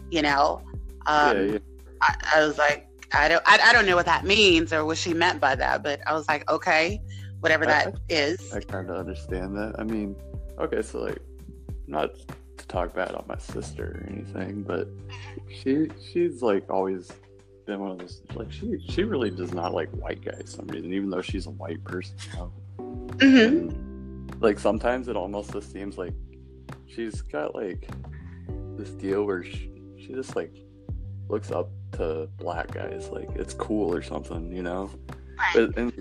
you 0.09 0.21
know. 0.21 0.61
Um, 1.05 1.37
yeah, 1.37 1.43
yeah. 1.53 1.59
I, 2.01 2.15
I, 2.35 2.45
was 2.45 2.57
like, 2.57 2.88
I 3.13 3.27
don't, 3.27 3.43
I, 3.45 3.59
I, 3.63 3.73
don't 3.73 3.85
know 3.85 3.95
what 3.95 4.05
that 4.05 4.25
means 4.25 4.71
or 4.71 4.85
what 4.85 4.97
she 4.97 5.13
meant 5.13 5.39
by 5.39 5.55
that, 5.55 5.83
but 5.83 5.99
I 6.07 6.13
was 6.13 6.27
like, 6.27 6.49
okay, 6.49 7.01
whatever 7.39 7.65
that 7.65 7.87
I, 7.87 7.93
is. 8.09 8.53
I 8.53 8.59
kind 8.59 8.89
of 8.89 8.97
understand 8.97 9.55
that. 9.55 9.75
I 9.79 9.83
mean, 9.83 10.15
okay, 10.59 10.81
so 10.81 10.99
like, 11.01 11.19
not 11.87 12.11
to 12.57 12.67
talk 12.67 12.93
bad 12.93 13.15
on 13.15 13.25
my 13.27 13.37
sister 13.37 14.01
or 14.03 14.09
anything, 14.11 14.63
but 14.63 14.87
she 15.49 15.89
she's 16.11 16.41
like 16.41 16.69
always 16.69 17.11
been 17.65 17.79
one 17.79 17.91
of 17.91 17.99
those 17.99 18.21
like 18.35 18.51
she 18.51 18.79
she 18.87 19.03
really 19.03 19.31
does 19.31 19.53
not 19.53 19.73
like 19.73 19.89
white 19.91 20.23
guys 20.23 20.41
for 20.41 20.47
some 20.47 20.67
reason, 20.67 20.93
even 20.93 21.09
though 21.09 21.21
she's 21.21 21.47
a 21.47 21.51
white 21.51 21.83
person. 21.83 22.15
You 22.33 22.37
know? 22.37 22.51
mm-hmm. 22.77 23.37
and, 23.37 24.41
like 24.41 24.59
sometimes 24.59 25.07
it 25.07 25.15
almost 25.15 25.51
just 25.51 25.71
seems 25.71 25.97
like 25.97 26.13
she's 26.87 27.21
got 27.21 27.55
like 27.55 27.89
this 28.77 28.89
deal 28.91 29.25
where 29.25 29.43
she, 29.43 29.71
she 29.97 30.13
just 30.13 30.35
like 30.35 30.55
looks 31.27 31.51
up 31.51 31.69
to 31.93 32.29
black 32.37 32.71
guys 32.71 33.09
like 33.09 33.29
it's 33.35 33.53
cool 33.53 33.93
or 33.93 34.01
something, 34.01 34.51
you 34.51 34.63
know. 34.63 34.89
But, 35.53 35.77
and 35.77 35.93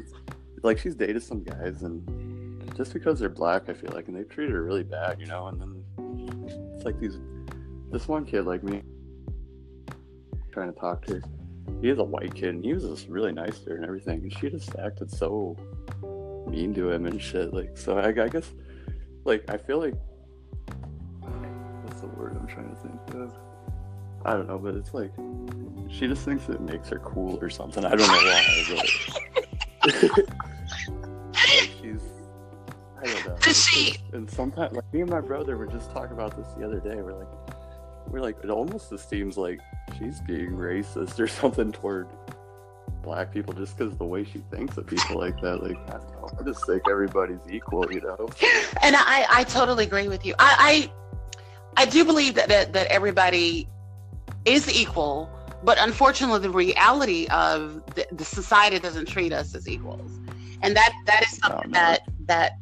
like 0.62 0.78
she's 0.78 0.95
dated 0.95 1.23
some 1.23 1.42
guys 1.42 1.83
and 1.83 2.73
just 2.76 2.92
because 2.92 3.18
they're 3.18 3.28
black, 3.28 3.68
I 3.68 3.75
feel 3.75 3.90
like, 3.92 4.09
and 4.09 4.16
they 4.16 4.23
treated 4.23 4.54
her 4.54 4.62
really 4.62 4.85
bad, 4.85 5.21
you 5.21 5.26
know. 5.26 5.49
And 5.49 5.61
then 5.61 6.73
it's 6.75 6.85
like 6.85 6.99
these, 7.00 7.18
this 7.90 8.07
one 8.07 8.25
kid 8.25 8.42
like 8.42 8.62
me, 8.62 8.83
trying 10.52 10.73
to 10.73 10.78
talk 10.78 11.04
to 11.07 11.14
her, 11.14 11.23
he 11.80 11.90
a 11.90 12.02
white 12.02 12.35
kid 12.35 12.54
and 12.54 12.64
he 12.64 12.73
was 12.73 12.85
just 12.85 13.09
really 13.09 13.33
nice 13.33 13.59
to 13.61 13.71
her 13.71 13.76
and 13.76 13.85
everything 13.85 14.21
and 14.21 14.33
she 14.33 14.50
just 14.50 14.75
acted 14.76 15.11
so 15.11 15.57
mean 16.50 16.75
to 16.75 16.90
him 16.90 17.07
and 17.07 17.21
shit 17.21 17.52
like 17.52 17.76
so 17.76 17.99
I, 17.99 18.09
I 18.09 18.28
guess 18.28 18.50
like 19.25 19.49
I 19.49 19.57
feel 19.57 19.78
like 19.78 19.95
what's 21.83 22.00
the 22.00 22.07
word 22.09 22.37
I'm 22.40 22.47
trying 22.47 22.71
to 22.71 22.76
think 22.76 23.14
of 23.14 23.37
I 24.25 24.32
don't 24.32 24.48
know 24.48 24.58
but 24.58 24.75
it's 24.75 24.94
like 24.94 25.12
she 25.88 26.06
just 26.06 26.25
thinks 26.25 26.48
it 26.48 26.60
makes 26.60 26.88
her 26.88 26.98
cool 26.98 27.38
or 27.40 27.50
something 27.50 27.84
I 27.84 27.90
don't 27.90 28.00
know 28.00 28.06
why 28.06 28.64
but 29.80 30.02
like 30.02 30.20
she's 31.80 32.02
I 33.00 33.06
don't 33.06 33.26
know 33.26 33.37
Does 33.40 33.64
she 33.64 33.96
and 34.12 34.30
sometimes 34.30 34.75
like 34.76 34.92
me 34.92 35.00
and 35.00 35.10
my 35.10 35.20
brother 35.20 35.56
were 35.56 35.66
just 35.66 35.90
talking 35.92 36.12
about 36.12 36.37
this 36.37 36.46
the 36.54 36.64
other 36.64 36.80
day 36.80 36.96
we're 36.96 37.18
like 37.18 37.28
we're 38.08 38.20
like 38.20 38.37
it 38.42 38.50
almost 38.50 38.90
just 38.90 39.08
seems 39.08 39.36
like 39.36 39.60
she's 39.99 40.21
being 40.21 40.50
racist 40.50 41.19
or 41.19 41.26
something 41.28 41.73
toward 41.73 42.08
black 43.02 43.32
people 43.32 43.54
just 43.54 43.76
because 43.76 43.97
the 43.97 44.04
way 44.04 44.25
she 44.25 44.38
thinks 44.50 44.76
of 44.76 44.86
people 44.86 45.19
like 45.19 45.40
that. 45.40 45.62
Like, 45.62 45.78
I 45.88 45.99
don't 45.99 46.12
know. 46.12 46.30
I 46.38 46.43
just 46.43 46.66
think 46.66 46.82
everybody's 46.90 47.40
equal, 47.50 47.90
you 47.90 48.00
know. 48.00 48.28
And 48.82 48.95
I, 48.97 49.26
I 49.30 49.45
totally 49.45 49.84
agree 49.84 50.08
with 50.08 50.26
you. 50.26 50.34
I, 50.38 50.90
I, 51.76 51.82
I 51.82 51.86
do 51.86 52.04
believe 52.04 52.34
that, 52.34 52.49
that 52.49 52.73
that 52.73 52.86
everybody 52.88 53.69
is 54.49 54.73
equal, 54.73 55.30
but 55.63 55.78
unfortunately, 55.80 56.41
the 56.41 56.50
reality 56.50 57.26
of 57.28 57.82
the, 57.95 58.06
the 58.13 58.25
society 58.25 58.78
doesn't 58.78 59.06
treat 59.06 59.32
us 59.32 59.54
as 59.54 59.69
equals, 59.69 60.11
and 60.63 60.76
that 60.76 60.93
that 61.06 61.23
is 61.23 61.39
something 61.39 61.61
oh, 61.67 61.69
no. 61.69 61.73
that 61.73 62.00
that 62.26 62.52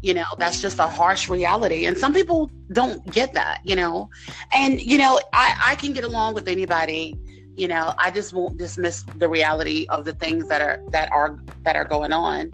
you 0.00 0.14
know 0.14 0.26
that's 0.38 0.60
just 0.60 0.78
a 0.78 0.86
harsh 0.86 1.28
reality. 1.28 1.86
And 1.86 1.96
some 1.96 2.12
people 2.12 2.50
don't 2.72 3.04
get 3.12 3.32
that 3.34 3.60
you 3.64 3.76
know? 3.76 4.10
And 4.52 4.80
you 4.80 4.98
know 4.98 5.20
i 5.32 5.56
i 5.66 5.74
can 5.74 5.92
get 5.92 6.04
along 6.04 6.34
with 6.34 6.48
anybody 6.48 7.18
you 7.56 7.66
know? 7.66 7.92
I 7.98 8.10
just 8.12 8.32
won't 8.32 8.56
dismiss 8.56 9.02
the 9.16 9.28
reality 9.28 9.86
of 9.88 10.04
the 10.04 10.12
things 10.12 10.48
that 10.48 10.60
are 10.60 10.80
that 10.90 11.10
are 11.12 11.38
that 11.62 11.76
are 11.76 11.84
going 11.84 12.12
on 12.12 12.52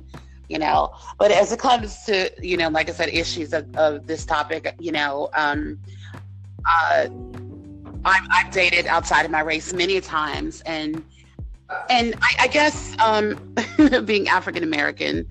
you 0.49 0.59
know? 0.59 0.95
But 1.19 1.31
as 1.31 1.53
it 1.53 1.59
comes 1.59 2.05
to 2.05 2.31
you 2.41 2.57
know 2.57 2.69
like 2.69 2.89
i 2.89 2.93
said 2.93 3.09
issues 3.09 3.53
of, 3.53 3.75
of 3.77 4.07
this 4.07 4.25
topic 4.25 4.75
you 4.79 4.93
know 4.93 5.29
um 5.35 5.79
uh 6.67 7.09
I've, 8.05 8.27
I've 8.31 8.51
dated 8.53 8.87
outside 8.87 9.25
of 9.25 9.31
my 9.31 9.40
race 9.40 9.73
many 9.73 10.01
times 10.01 10.62
and 10.67 11.05
and 11.88 12.14
I, 12.21 12.37
I 12.40 12.49
guess 12.49 12.95
um 12.99 13.55
being 14.05 14.29
african 14.29 14.62
american 14.62 15.27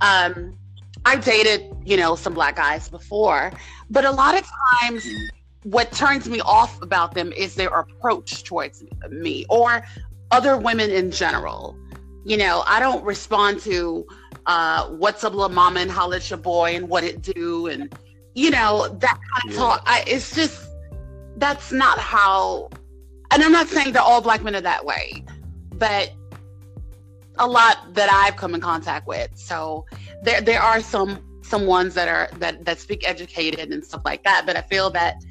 um 0.00 0.56
I've 1.04 1.24
dated, 1.24 1.74
you 1.84 1.96
know, 1.96 2.14
some 2.14 2.34
black 2.34 2.56
guys 2.56 2.88
before, 2.88 3.52
but 3.90 4.04
a 4.04 4.10
lot 4.10 4.38
of 4.38 4.48
times 4.80 5.04
what 5.64 5.90
turns 5.92 6.28
me 6.28 6.40
off 6.40 6.80
about 6.82 7.14
them 7.14 7.32
is 7.32 7.54
their 7.54 7.68
approach 7.68 8.44
towards 8.44 8.84
me 9.10 9.44
or 9.48 9.84
other 10.30 10.56
women 10.56 10.90
in 10.90 11.10
general. 11.10 11.76
You 12.24 12.36
know, 12.36 12.62
I 12.66 12.78
don't 12.78 13.04
respond 13.04 13.60
to 13.62 14.06
uh, 14.46 14.88
what's 14.88 15.24
up, 15.24 15.34
little 15.34 15.48
mama, 15.48 15.80
and 15.80 15.90
holla 15.90 16.16
at 16.16 16.30
your 16.30 16.36
boy, 16.36 16.76
and 16.76 16.88
what 16.88 17.04
it 17.04 17.20
do, 17.20 17.66
and 17.66 17.92
you 18.34 18.50
know 18.50 18.88
that 18.88 19.18
kind 19.18 19.48
of 19.48 19.52
yeah. 19.52 19.58
talk. 19.58 19.82
I, 19.86 20.04
it's 20.06 20.34
just 20.34 20.61
that's 21.36 21.72
not 21.72 21.98
how. 21.98 22.68
And 23.30 23.42
I'm 23.42 23.52
not 23.52 23.68
saying 23.68 23.92
that 23.92 24.02
all 24.02 24.20
black 24.20 24.42
men 24.42 24.54
are 24.54 24.60
that 24.60 24.84
way, 24.84 25.24
but 25.74 26.12
a 27.38 27.46
lot 27.46 27.94
that 27.94 28.10
I've 28.12 28.36
come 28.36 28.54
in 28.54 28.60
contact 28.60 29.06
with. 29.06 29.30
So 29.34 29.86
there 30.22 30.40
there 30.40 30.60
are 30.60 30.80
some 30.80 31.40
some 31.42 31.66
ones 31.66 31.94
that 31.94 32.08
are 32.08 32.28
that 32.38 32.64
that 32.64 32.78
speak 32.78 33.08
educated 33.08 33.72
and 33.72 33.84
stuff 33.84 34.02
like 34.04 34.22
that. 34.24 34.44
But 34.46 34.56
I 34.56 34.62
feel 34.62 34.90
that 34.90 35.22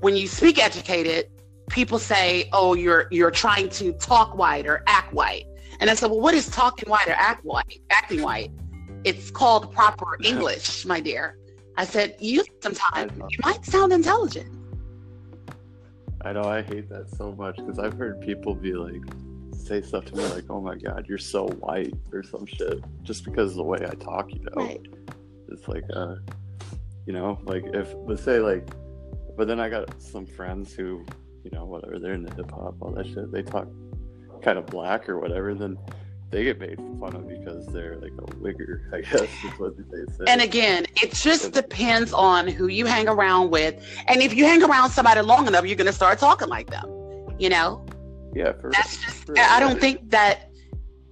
when 0.00 0.16
you 0.16 0.26
speak 0.26 0.58
educated, 0.62 1.26
people 1.68 1.98
say, 1.98 2.48
"Oh, 2.52 2.74
you're 2.74 3.08
you're 3.10 3.30
trying 3.30 3.68
to 3.70 3.92
talk 3.94 4.36
white 4.36 4.66
or 4.66 4.82
act 4.86 5.12
white." 5.12 5.44
And 5.80 5.90
I 5.90 5.94
said, 5.94 6.10
"Well, 6.10 6.20
what 6.20 6.34
is 6.34 6.48
talking 6.48 6.88
white 6.88 7.08
or 7.08 7.12
act 7.12 7.44
white? 7.44 7.80
Acting 7.90 8.22
white? 8.22 8.50
It's 9.04 9.30
called 9.30 9.72
proper 9.72 10.18
English, 10.24 10.84
my 10.86 11.00
dear." 11.00 11.38
I 11.76 11.84
said, 11.84 12.16
"You 12.18 12.44
sometimes 12.62 13.12
you 13.16 13.38
might 13.44 13.64
sound 13.64 13.92
intelligent." 13.92 14.57
I 16.22 16.32
know 16.32 16.42
I 16.42 16.62
hate 16.62 16.88
that 16.90 17.10
so 17.10 17.32
much 17.32 17.56
because 17.56 17.78
I've 17.78 17.94
heard 17.94 18.20
people 18.20 18.54
be 18.54 18.72
like, 18.72 19.02
say 19.68 19.82
stuff 19.82 20.06
to 20.06 20.16
me 20.16 20.24
like, 20.26 20.44
"Oh 20.50 20.60
my 20.60 20.74
God, 20.74 21.06
you're 21.08 21.18
so 21.18 21.46
white" 21.46 21.94
or 22.12 22.22
some 22.22 22.46
shit, 22.46 22.82
just 23.02 23.24
because 23.24 23.52
of 23.52 23.56
the 23.58 23.64
way 23.64 23.78
I 23.80 23.94
talk. 23.94 24.32
You 24.32 24.40
know, 24.40 24.64
right. 24.64 24.80
it's 25.48 25.68
like, 25.68 25.84
uh, 25.94 26.16
you 27.06 27.12
know, 27.12 27.38
like 27.44 27.64
if 27.74 27.94
let's 28.06 28.22
say 28.22 28.40
like, 28.40 28.68
but 29.36 29.46
then 29.46 29.60
I 29.60 29.68
got 29.68 30.00
some 30.00 30.26
friends 30.26 30.72
who, 30.72 31.04
you 31.44 31.50
know, 31.52 31.64
whatever 31.64 31.98
they're 31.98 32.14
into 32.14 32.34
hip 32.34 32.50
hop, 32.50 32.76
all 32.80 32.90
that 32.92 33.06
shit. 33.06 33.30
They 33.30 33.42
talk 33.42 33.68
kind 34.42 34.58
of 34.58 34.66
black 34.66 35.08
or 35.08 35.18
whatever. 35.20 35.54
Then 35.54 35.78
they 36.30 36.44
get 36.44 36.58
made 36.58 36.76
fun 37.00 37.16
of 37.16 37.26
because 37.26 37.66
they're 37.68 37.96
like 37.96 38.12
a 38.12 38.26
wigger, 38.36 38.82
I 38.92 39.00
guess 39.00 39.22
is 39.22 39.58
what 39.58 39.76
they 39.76 40.04
say. 40.12 40.24
And 40.26 40.40
again, 40.40 40.86
it 40.96 41.12
just 41.12 41.52
depends 41.52 42.12
on 42.12 42.48
who 42.48 42.66
you 42.66 42.86
hang 42.86 43.08
around 43.08 43.50
with. 43.50 43.82
And 44.06 44.20
if 44.20 44.34
you 44.34 44.44
hang 44.44 44.62
around 44.62 44.90
somebody 44.90 45.22
long 45.22 45.46
enough, 45.46 45.66
you're 45.66 45.76
gonna 45.76 45.92
start 45.92 46.18
talking 46.18 46.48
like 46.48 46.70
them. 46.70 46.86
You 47.38 47.48
know? 47.48 47.84
Yeah, 48.34 48.52
for, 48.52 48.70
that's 48.70 49.02
just, 49.02 49.26
for 49.26 49.38
I 49.38 49.58
don't 49.58 49.80
think 49.80 50.10
that 50.10 50.50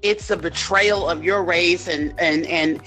it's 0.02 0.31
a 0.31 0.37
betrayal 0.37 1.09
of 1.09 1.24
your 1.24 1.42
race 1.42 1.88
and 1.88 2.14
and 2.20 2.46
and 2.46 2.83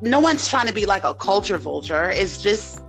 no 0.00 0.20
one's 0.20 0.48
trying 0.48 0.66
to 0.66 0.72
be 0.72 0.86
like 0.86 1.04
a 1.04 1.14
culture 1.14 1.56
vulture. 1.56 2.10
It's 2.10 2.42
just, 2.42 2.82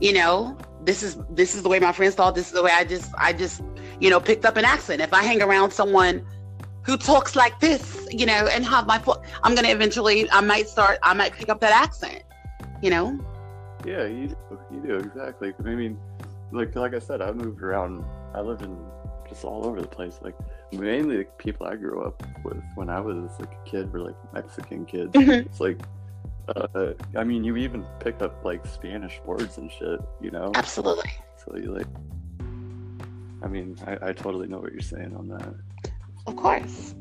you 0.00 0.12
know, 0.12 0.56
this 0.84 1.02
is 1.02 1.18
this 1.30 1.54
is 1.54 1.62
the 1.62 1.68
way 1.68 1.78
my 1.78 1.92
friends 1.92 2.14
thought. 2.14 2.34
This 2.34 2.46
is 2.46 2.52
the 2.52 2.62
way 2.62 2.70
I 2.72 2.84
just 2.84 3.12
I 3.18 3.32
just 3.32 3.62
you 3.98 4.10
know 4.10 4.20
picked 4.20 4.44
up 4.44 4.56
an 4.56 4.64
accent. 4.64 5.00
If 5.00 5.12
I 5.14 5.22
hang 5.22 5.42
around 5.42 5.72
someone 5.72 6.24
who 6.82 6.96
talks 6.96 7.34
like 7.36 7.58
this, 7.60 7.99
you 8.12 8.26
know, 8.26 8.46
and 8.52 8.64
have 8.64 8.86
my 8.86 9.02
I'm 9.42 9.54
gonna 9.54 9.68
eventually 9.68 10.30
I 10.30 10.40
might 10.40 10.68
start 10.68 10.98
I 11.02 11.14
might 11.14 11.32
pick 11.32 11.48
up 11.48 11.60
that 11.60 11.72
accent, 11.72 12.22
you 12.82 12.90
know. 12.90 13.18
Yeah, 13.86 14.06
you 14.06 14.28
do, 14.28 14.36
you 14.70 14.80
do 14.80 14.94
exactly. 14.96 15.54
I 15.58 15.62
mean, 15.62 15.98
like 16.52 16.74
like 16.74 16.94
I 16.94 16.98
said, 16.98 17.22
I 17.22 17.32
moved 17.32 17.62
around. 17.62 18.04
I 18.34 18.40
lived 18.40 18.62
in 18.62 18.76
just 19.28 19.44
all 19.44 19.66
over 19.66 19.80
the 19.80 19.88
place. 19.88 20.18
Like 20.22 20.34
mainly 20.72 21.18
the 21.18 21.24
people 21.38 21.66
I 21.66 21.76
grew 21.76 22.02
up 22.02 22.22
with 22.44 22.62
when 22.74 22.90
I 22.90 23.00
was 23.00 23.30
like 23.38 23.52
a 23.52 23.68
kid 23.68 23.92
were 23.92 24.00
like 24.00 24.16
Mexican 24.32 24.84
kids. 24.86 25.12
Mm-hmm. 25.12 25.48
It's 25.48 25.60
like 25.60 25.80
Uh, 26.56 26.94
I 27.16 27.22
mean, 27.22 27.44
you 27.44 27.56
even 27.56 27.86
pick 28.00 28.22
up 28.22 28.44
like 28.44 28.66
Spanish 28.66 29.20
words 29.24 29.58
and 29.58 29.70
shit, 29.70 30.00
you 30.20 30.32
know? 30.32 30.50
Absolutely. 30.56 31.10
So 31.36 31.56
you 31.56 31.72
like, 31.72 31.86
I 33.42 33.46
mean, 33.46 33.76
I, 33.86 34.08
I 34.08 34.12
totally 34.12 34.48
know 34.48 34.58
what 34.58 34.72
you're 34.72 34.80
saying 34.80 35.14
on 35.14 35.28
that. 35.28 35.54
Of 36.26 36.34
course. 36.34 36.94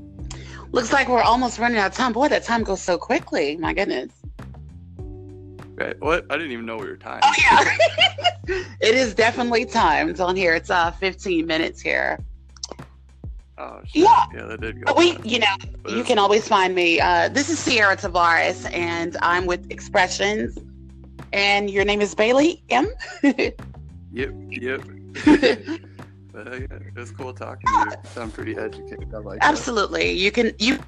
Looks 0.72 0.94
like 0.94 1.08
we're 1.08 1.22
almost 1.22 1.58
running 1.60 1.78
out 1.78 1.92
of 1.92 1.98
time. 1.98 2.14
Boy, 2.14 2.28
that 2.28 2.44
time 2.44 2.64
goes 2.64 2.82
so 2.82 2.98
quickly. 2.98 3.58
My 3.58 3.74
goodness. 3.74 4.12
Right. 5.76 6.00
What? 6.00 6.26
I 6.30 6.36
didn't 6.36 6.52
even 6.52 6.66
know 6.66 6.78
we 6.78 6.88
were 6.88 6.98
timed. 6.98 7.24
Oh 7.24 7.34
yeah. 7.40 7.78
it 8.82 8.96
is 8.96 9.16
definitely 9.16 9.66
timed 9.66 10.20
on 10.20 10.36
here. 10.36 10.54
It's 10.54 10.70
uh 10.70 10.92
15 10.92 11.46
minutes 11.48 11.82
here. 11.82 12.20
Oh 13.58 13.80
shit. 13.86 14.04
Yeah. 14.04 14.26
Yeah, 14.34 14.46
that 14.46 14.62
did 14.62 14.76
go. 14.76 14.94
But 14.94 14.98
we, 14.98 15.18
you 15.24 15.40
know, 15.40 15.56
But 15.84 15.94
you 15.94 16.04
can 16.04 16.20
always 16.20 16.48
find 16.48 16.76
me. 16.76 17.00
Uh, 17.00 17.30
this 17.30 17.50
is 17.50 17.64
Ciara 17.64 17.98
Tavares, 17.98 18.70
and 18.74 19.18
I'm 19.22 19.46
with 19.46 19.70
Expressions. 19.72 20.58
And 21.34 21.70
your 21.70 21.86
name 21.86 22.02
is 22.02 22.16
Bailey 22.16 22.64
M. 22.70 22.88
Yep. 24.12 24.34
Yep. 24.50 24.82
but 26.44 26.54
yeah, 26.60 26.68
it 26.72 26.96
was 26.96 27.12
cool 27.12 27.34
talking 27.34 27.68
to 27.68 27.80
you. 27.80 27.86
You 27.86 28.10
Sound 28.10 28.34
pretty 28.34 28.58
educated. 28.58 29.14
I 29.14 29.18
like 29.18 29.40
that. 29.40 29.50
Absolutely. 29.50 30.12
You 30.12 30.32
can 30.32 30.54
you 30.60 30.80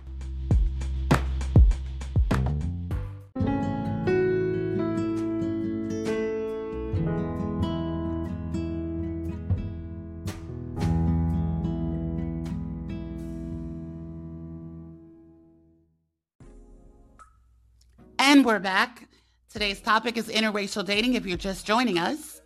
And 18.20 18.46
we're 18.46 18.60
back. 18.60 19.10
Today's 19.52 19.82
topic 19.82 20.16
is 20.16 20.30
interracial 20.30 20.86
dating 20.86 21.16
if 21.16 21.26
you're 21.26 21.38
just 21.38 21.66
joining 21.66 22.00
us. 22.00 22.41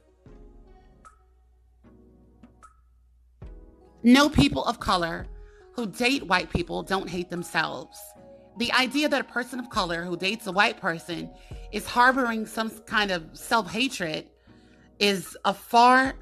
No 4.06 4.30
people 4.30 4.64
of 4.66 4.80
color 4.80 5.26
who 5.72 5.88
date 5.88 6.28
white 6.28 6.52
people 6.52 6.84
don't 6.84 7.10
hate 7.10 7.32
themselves. 7.32 7.98
The 8.60 8.72
idea 8.72 9.10
that 9.10 9.20
a 9.20 9.24
person 9.24 9.60
of 9.60 9.72
color 9.72 10.04
who 10.04 10.16
dates 10.16 10.46
a 10.46 10.52
white 10.52 10.80
person 10.80 11.32
is 11.72 11.88
harboring 11.88 12.46
some 12.46 12.70
kind 12.86 13.10
of 13.10 13.24
self 13.34 13.72
hatred 13.72 14.30
is 15.00 15.36
a 15.44 15.56
far 15.56 16.14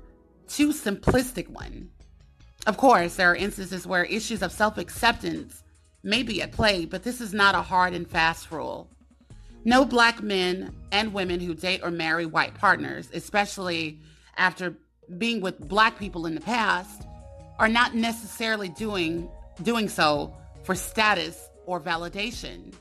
too 0.48 0.70
simplistic 0.70 1.50
one. 1.50 1.90
Of 2.68 2.78
course, 2.78 3.18
there 3.18 3.30
are 3.30 3.36
instances 3.36 3.86
where 3.86 4.06
issues 4.06 4.42
of 4.42 4.54
self 4.54 4.78
acceptance 4.78 5.62
may 6.04 6.24
be 6.24 6.42
at 6.42 6.54
play, 6.54 6.86
but 6.86 7.04
this 7.04 7.20
is 7.20 7.34
not 7.34 7.54
a 7.54 7.62
hard 7.62 7.94
and 7.94 8.10
fast 8.10 8.50
rule. 8.50 8.90
No 9.66 9.84
black 9.84 10.24
men 10.24 10.74
and 10.94 11.14
women 11.14 11.42
who 11.42 11.54
date 11.54 11.82
or 11.84 11.92
marry 11.92 12.26
white 12.26 12.54
partners, 12.54 13.10
especially 13.14 14.00
after 14.38 14.78
being 15.18 15.42
with 15.42 15.60
black 15.68 16.00
people 16.00 16.26
in 16.26 16.34
the 16.34 16.40
past, 16.40 17.08
are 17.60 17.68
not 17.68 17.96
necessarily 17.96 18.70
doing 18.70 19.30
doing 19.62 19.88
so 19.88 20.34
for 20.64 20.76
status 20.76 21.50
or 21.66 21.80
validation. 21.80 22.74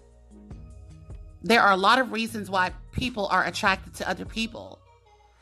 There 1.43 1.61
are 1.61 1.73
a 1.73 1.77
lot 1.77 1.99
of 1.99 2.13
reasons 2.13 2.49
why 2.49 2.73
people 2.93 3.27
are 3.27 3.45
attracted 3.45 3.95
to 3.97 4.09
other 4.09 4.25
people. 4.25 4.79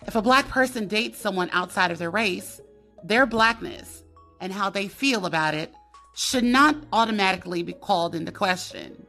If 0.07 0.17
a 0.17 0.23
black 0.23 0.49
person 0.49 0.89
dates 0.89 1.19
someone 1.19 1.51
outside 1.53 1.91
of 1.91 1.99
their 1.99 2.11
race, 2.11 2.61
their 3.05 3.27
blackness 3.27 4.03
and 4.41 4.53
how 4.53 4.71
they 4.71 4.89
feel 4.89 5.27
about 5.27 5.55
it 5.55 5.73
should 6.15 6.45
not 6.45 6.77
automatically 6.93 7.63
be 7.63 7.75
called 7.75 8.15
into 8.15 8.33
question. 8.33 9.07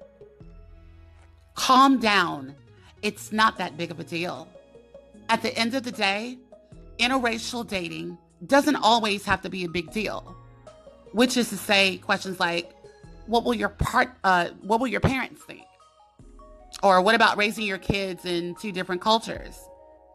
Calm 1.55 1.99
down. 1.99 2.55
It's 3.01 3.31
not 3.31 3.57
that 3.57 3.77
big 3.77 3.91
of 3.91 3.99
a 3.99 4.03
deal. 4.03 4.47
At 5.29 5.41
the 5.41 5.57
end 5.57 5.73
of 5.75 5.83
the 5.83 5.91
day, 5.91 6.37
interracial 6.99 7.67
dating 7.67 8.17
doesn't 8.45 8.75
always 8.77 9.25
have 9.25 9.41
to 9.41 9.49
be 9.49 9.63
a 9.63 9.69
big 9.69 9.91
deal. 9.91 10.35
Which 11.11 11.37
is 11.37 11.49
to 11.49 11.57
say, 11.57 11.97
questions 11.97 12.39
like, 12.39 12.71
"What 13.27 13.43
will 13.43 13.53
your 13.53 13.69
part? 13.69 14.11
Uh, 14.23 14.49
what 14.61 14.79
will 14.79 14.87
your 14.87 15.01
parents 15.01 15.43
think?" 15.43 15.65
Or 16.81 17.01
"What 17.01 17.15
about 17.15 17.37
raising 17.37 17.65
your 17.65 17.77
kids 17.77 18.25
in 18.25 18.55
two 18.55 18.71
different 18.71 19.01
cultures?" 19.01 19.59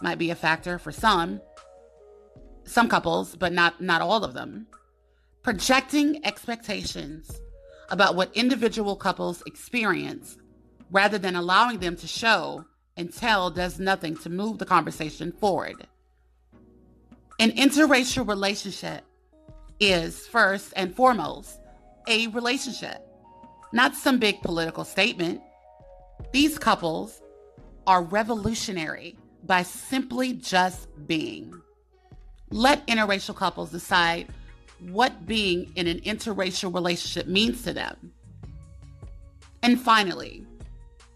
Might 0.01 0.19
be 0.19 0.31
a 0.31 0.35
factor 0.35 0.79
for 0.79 0.93
some, 0.93 1.41
some 2.65 2.89
couples, 2.89 3.37
but 3.37 3.53
not 3.53 3.81
not 3.81 4.01
all 4.03 4.25
of 4.25 4.35
them. 4.35 4.67
Projecting 5.43 6.25
expectations 6.25 7.31
about 7.91 8.17
what 8.17 8.37
individual 8.37 8.97
couples 8.97 9.43
experience 9.47 10.37
rather 10.91 11.19
than 11.19 11.37
allowing 11.37 11.79
them 11.79 11.97
to 11.97 12.07
show 12.07 12.65
and 12.97 13.13
tell 13.13 13.51
does 13.51 13.79
nothing 13.79 14.17
to 14.17 14.31
move 14.31 14.59
the 14.59 14.65
conversation 14.65 15.33
forward. 15.33 15.87
An 17.39 17.51
interracial 17.51 18.27
relationship 18.27 19.05
is 19.79 20.27
first 20.27 20.73
and 20.75 20.95
foremost 20.95 21.61
a 22.09 22.29
relationship, 22.29 23.07
not 23.75 23.95
some 23.95 24.19
big 24.19 24.41
political 24.41 24.85
statement. 24.85 25.43
These 26.33 26.59
couples 26.59 27.21
are 27.87 28.03
revolutionary 28.03 29.19
by 29.45 29.65
simply 29.65 30.33
just 30.33 30.89
being. 31.07 31.53
Let 32.51 32.87
interracial 32.87 33.37
couples 33.37 33.71
decide 33.71 34.29
what 34.81 35.27
being 35.27 35.71
in 35.77 35.87
an 35.87 36.01
interracial 36.01 36.73
relationship 36.73 37.27
means 37.27 37.63
to 37.65 37.75
them. 37.75 38.13
And 39.63 39.79
finally, 39.79 40.47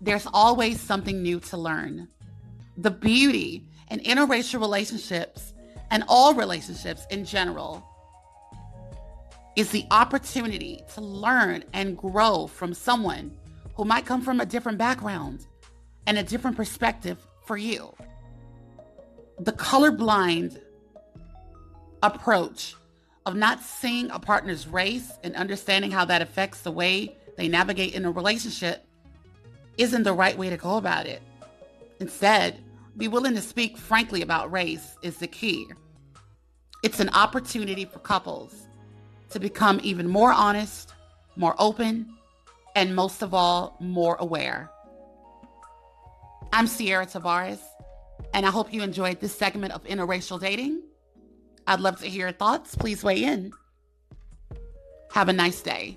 there's 0.02 0.26
always 0.34 0.80
something 0.80 1.22
new 1.22 1.40
to 1.40 1.56
learn. 1.56 2.08
The 2.76 2.90
beauty 2.90 3.64
in 3.90 4.00
interracial 4.00 4.60
relationships 4.60 5.54
and 5.90 6.04
all 6.08 6.34
relationships 6.34 7.06
in 7.10 7.24
general 7.24 7.84
is 9.56 9.70
the 9.70 9.86
opportunity 9.90 10.82
to 10.94 11.00
learn 11.00 11.64
and 11.72 11.96
grow 11.96 12.46
from 12.46 12.72
someone 12.72 13.36
who 13.74 13.84
might 13.84 14.06
come 14.06 14.22
from 14.22 14.40
a 14.40 14.46
different 14.46 14.78
background 14.78 15.46
and 16.06 16.18
a 16.18 16.22
different 16.22 16.56
perspective 16.56 17.18
for 17.46 17.56
you. 17.56 17.92
The 19.38 19.52
colorblind 19.52 20.60
approach 22.02 22.74
of 23.26 23.34
not 23.36 23.60
seeing 23.60 24.10
a 24.10 24.18
partner's 24.18 24.66
race 24.66 25.12
and 25.22 25.34
understanding 25.34 25.90
how 25.90 26.04
that 26.06 26.22
affects 26.22 26.62
the 26.62 26.70
way 26.70 27.16
they 27.36 27.48
navigate 27.48 27.94
in 27.94 28.04
a 28.04 28.10
relationship 28.10 28.86
isn't 29.78 30.02
the 30.02 30.12
right 30.12 30.36
way 30.36 30.50
to 30.50 30.56
go 30.56 30.76
about 30.76 31.06
it. 31.06 31.22
Instead, 32.00 32.62
be 33.00 33.08
willing 33.08 33.34
to 33.34 33.40
speak 33.40 33.78
frankly 33.78 34.20
about 34.20 34.52
race 34.52 34.94
is 35.02 35.16
the 35.16 35.26
key. 35.26 35.66
It's 36.82 37.00
an 37.00 37.08
opportunity 37.14 37.86
for 37.86 37.98
couples 38.00 38.68
to 39.30 39.40
become 39.40 39.80
even 39.82 40.06
more 40.06 40.34
honest, 40.34 40.92
more 41.34 41.54
open, 41.58 42.14
and 42.76 42.94
most 42.94 43.22
of 43.22 43.32
all, 43.32 43.78
more 43.80 44.16
aware. 44.20 44.70
I'm 46.52 46.68
Ciara 46.68 47.06
Tavares, 47.06 47.60
and 48.34 48.44
I 48.44 48.50
hope 48.50 48.70
you 48.70 48.82
enjoyed 48.82 49.18
this 49.18 49.34
segment 49.34 49.72
of 49.72 49.82
interracial 49.84 50.38
dating. 50.38 50.82
I'd 51.66 51.80
love 51.80 52.00
to 52.00 52.06
hear 52.06 52.26
your 52.26 52.32
thoughts. 52.32 52.74
Please 52.74 53.02
weigh 53.02 53.24
in. 53.24 53.52
Have 55.12 55.30
a 55.30 55.32
nice 55.32 55.62
day. 55.62 55.96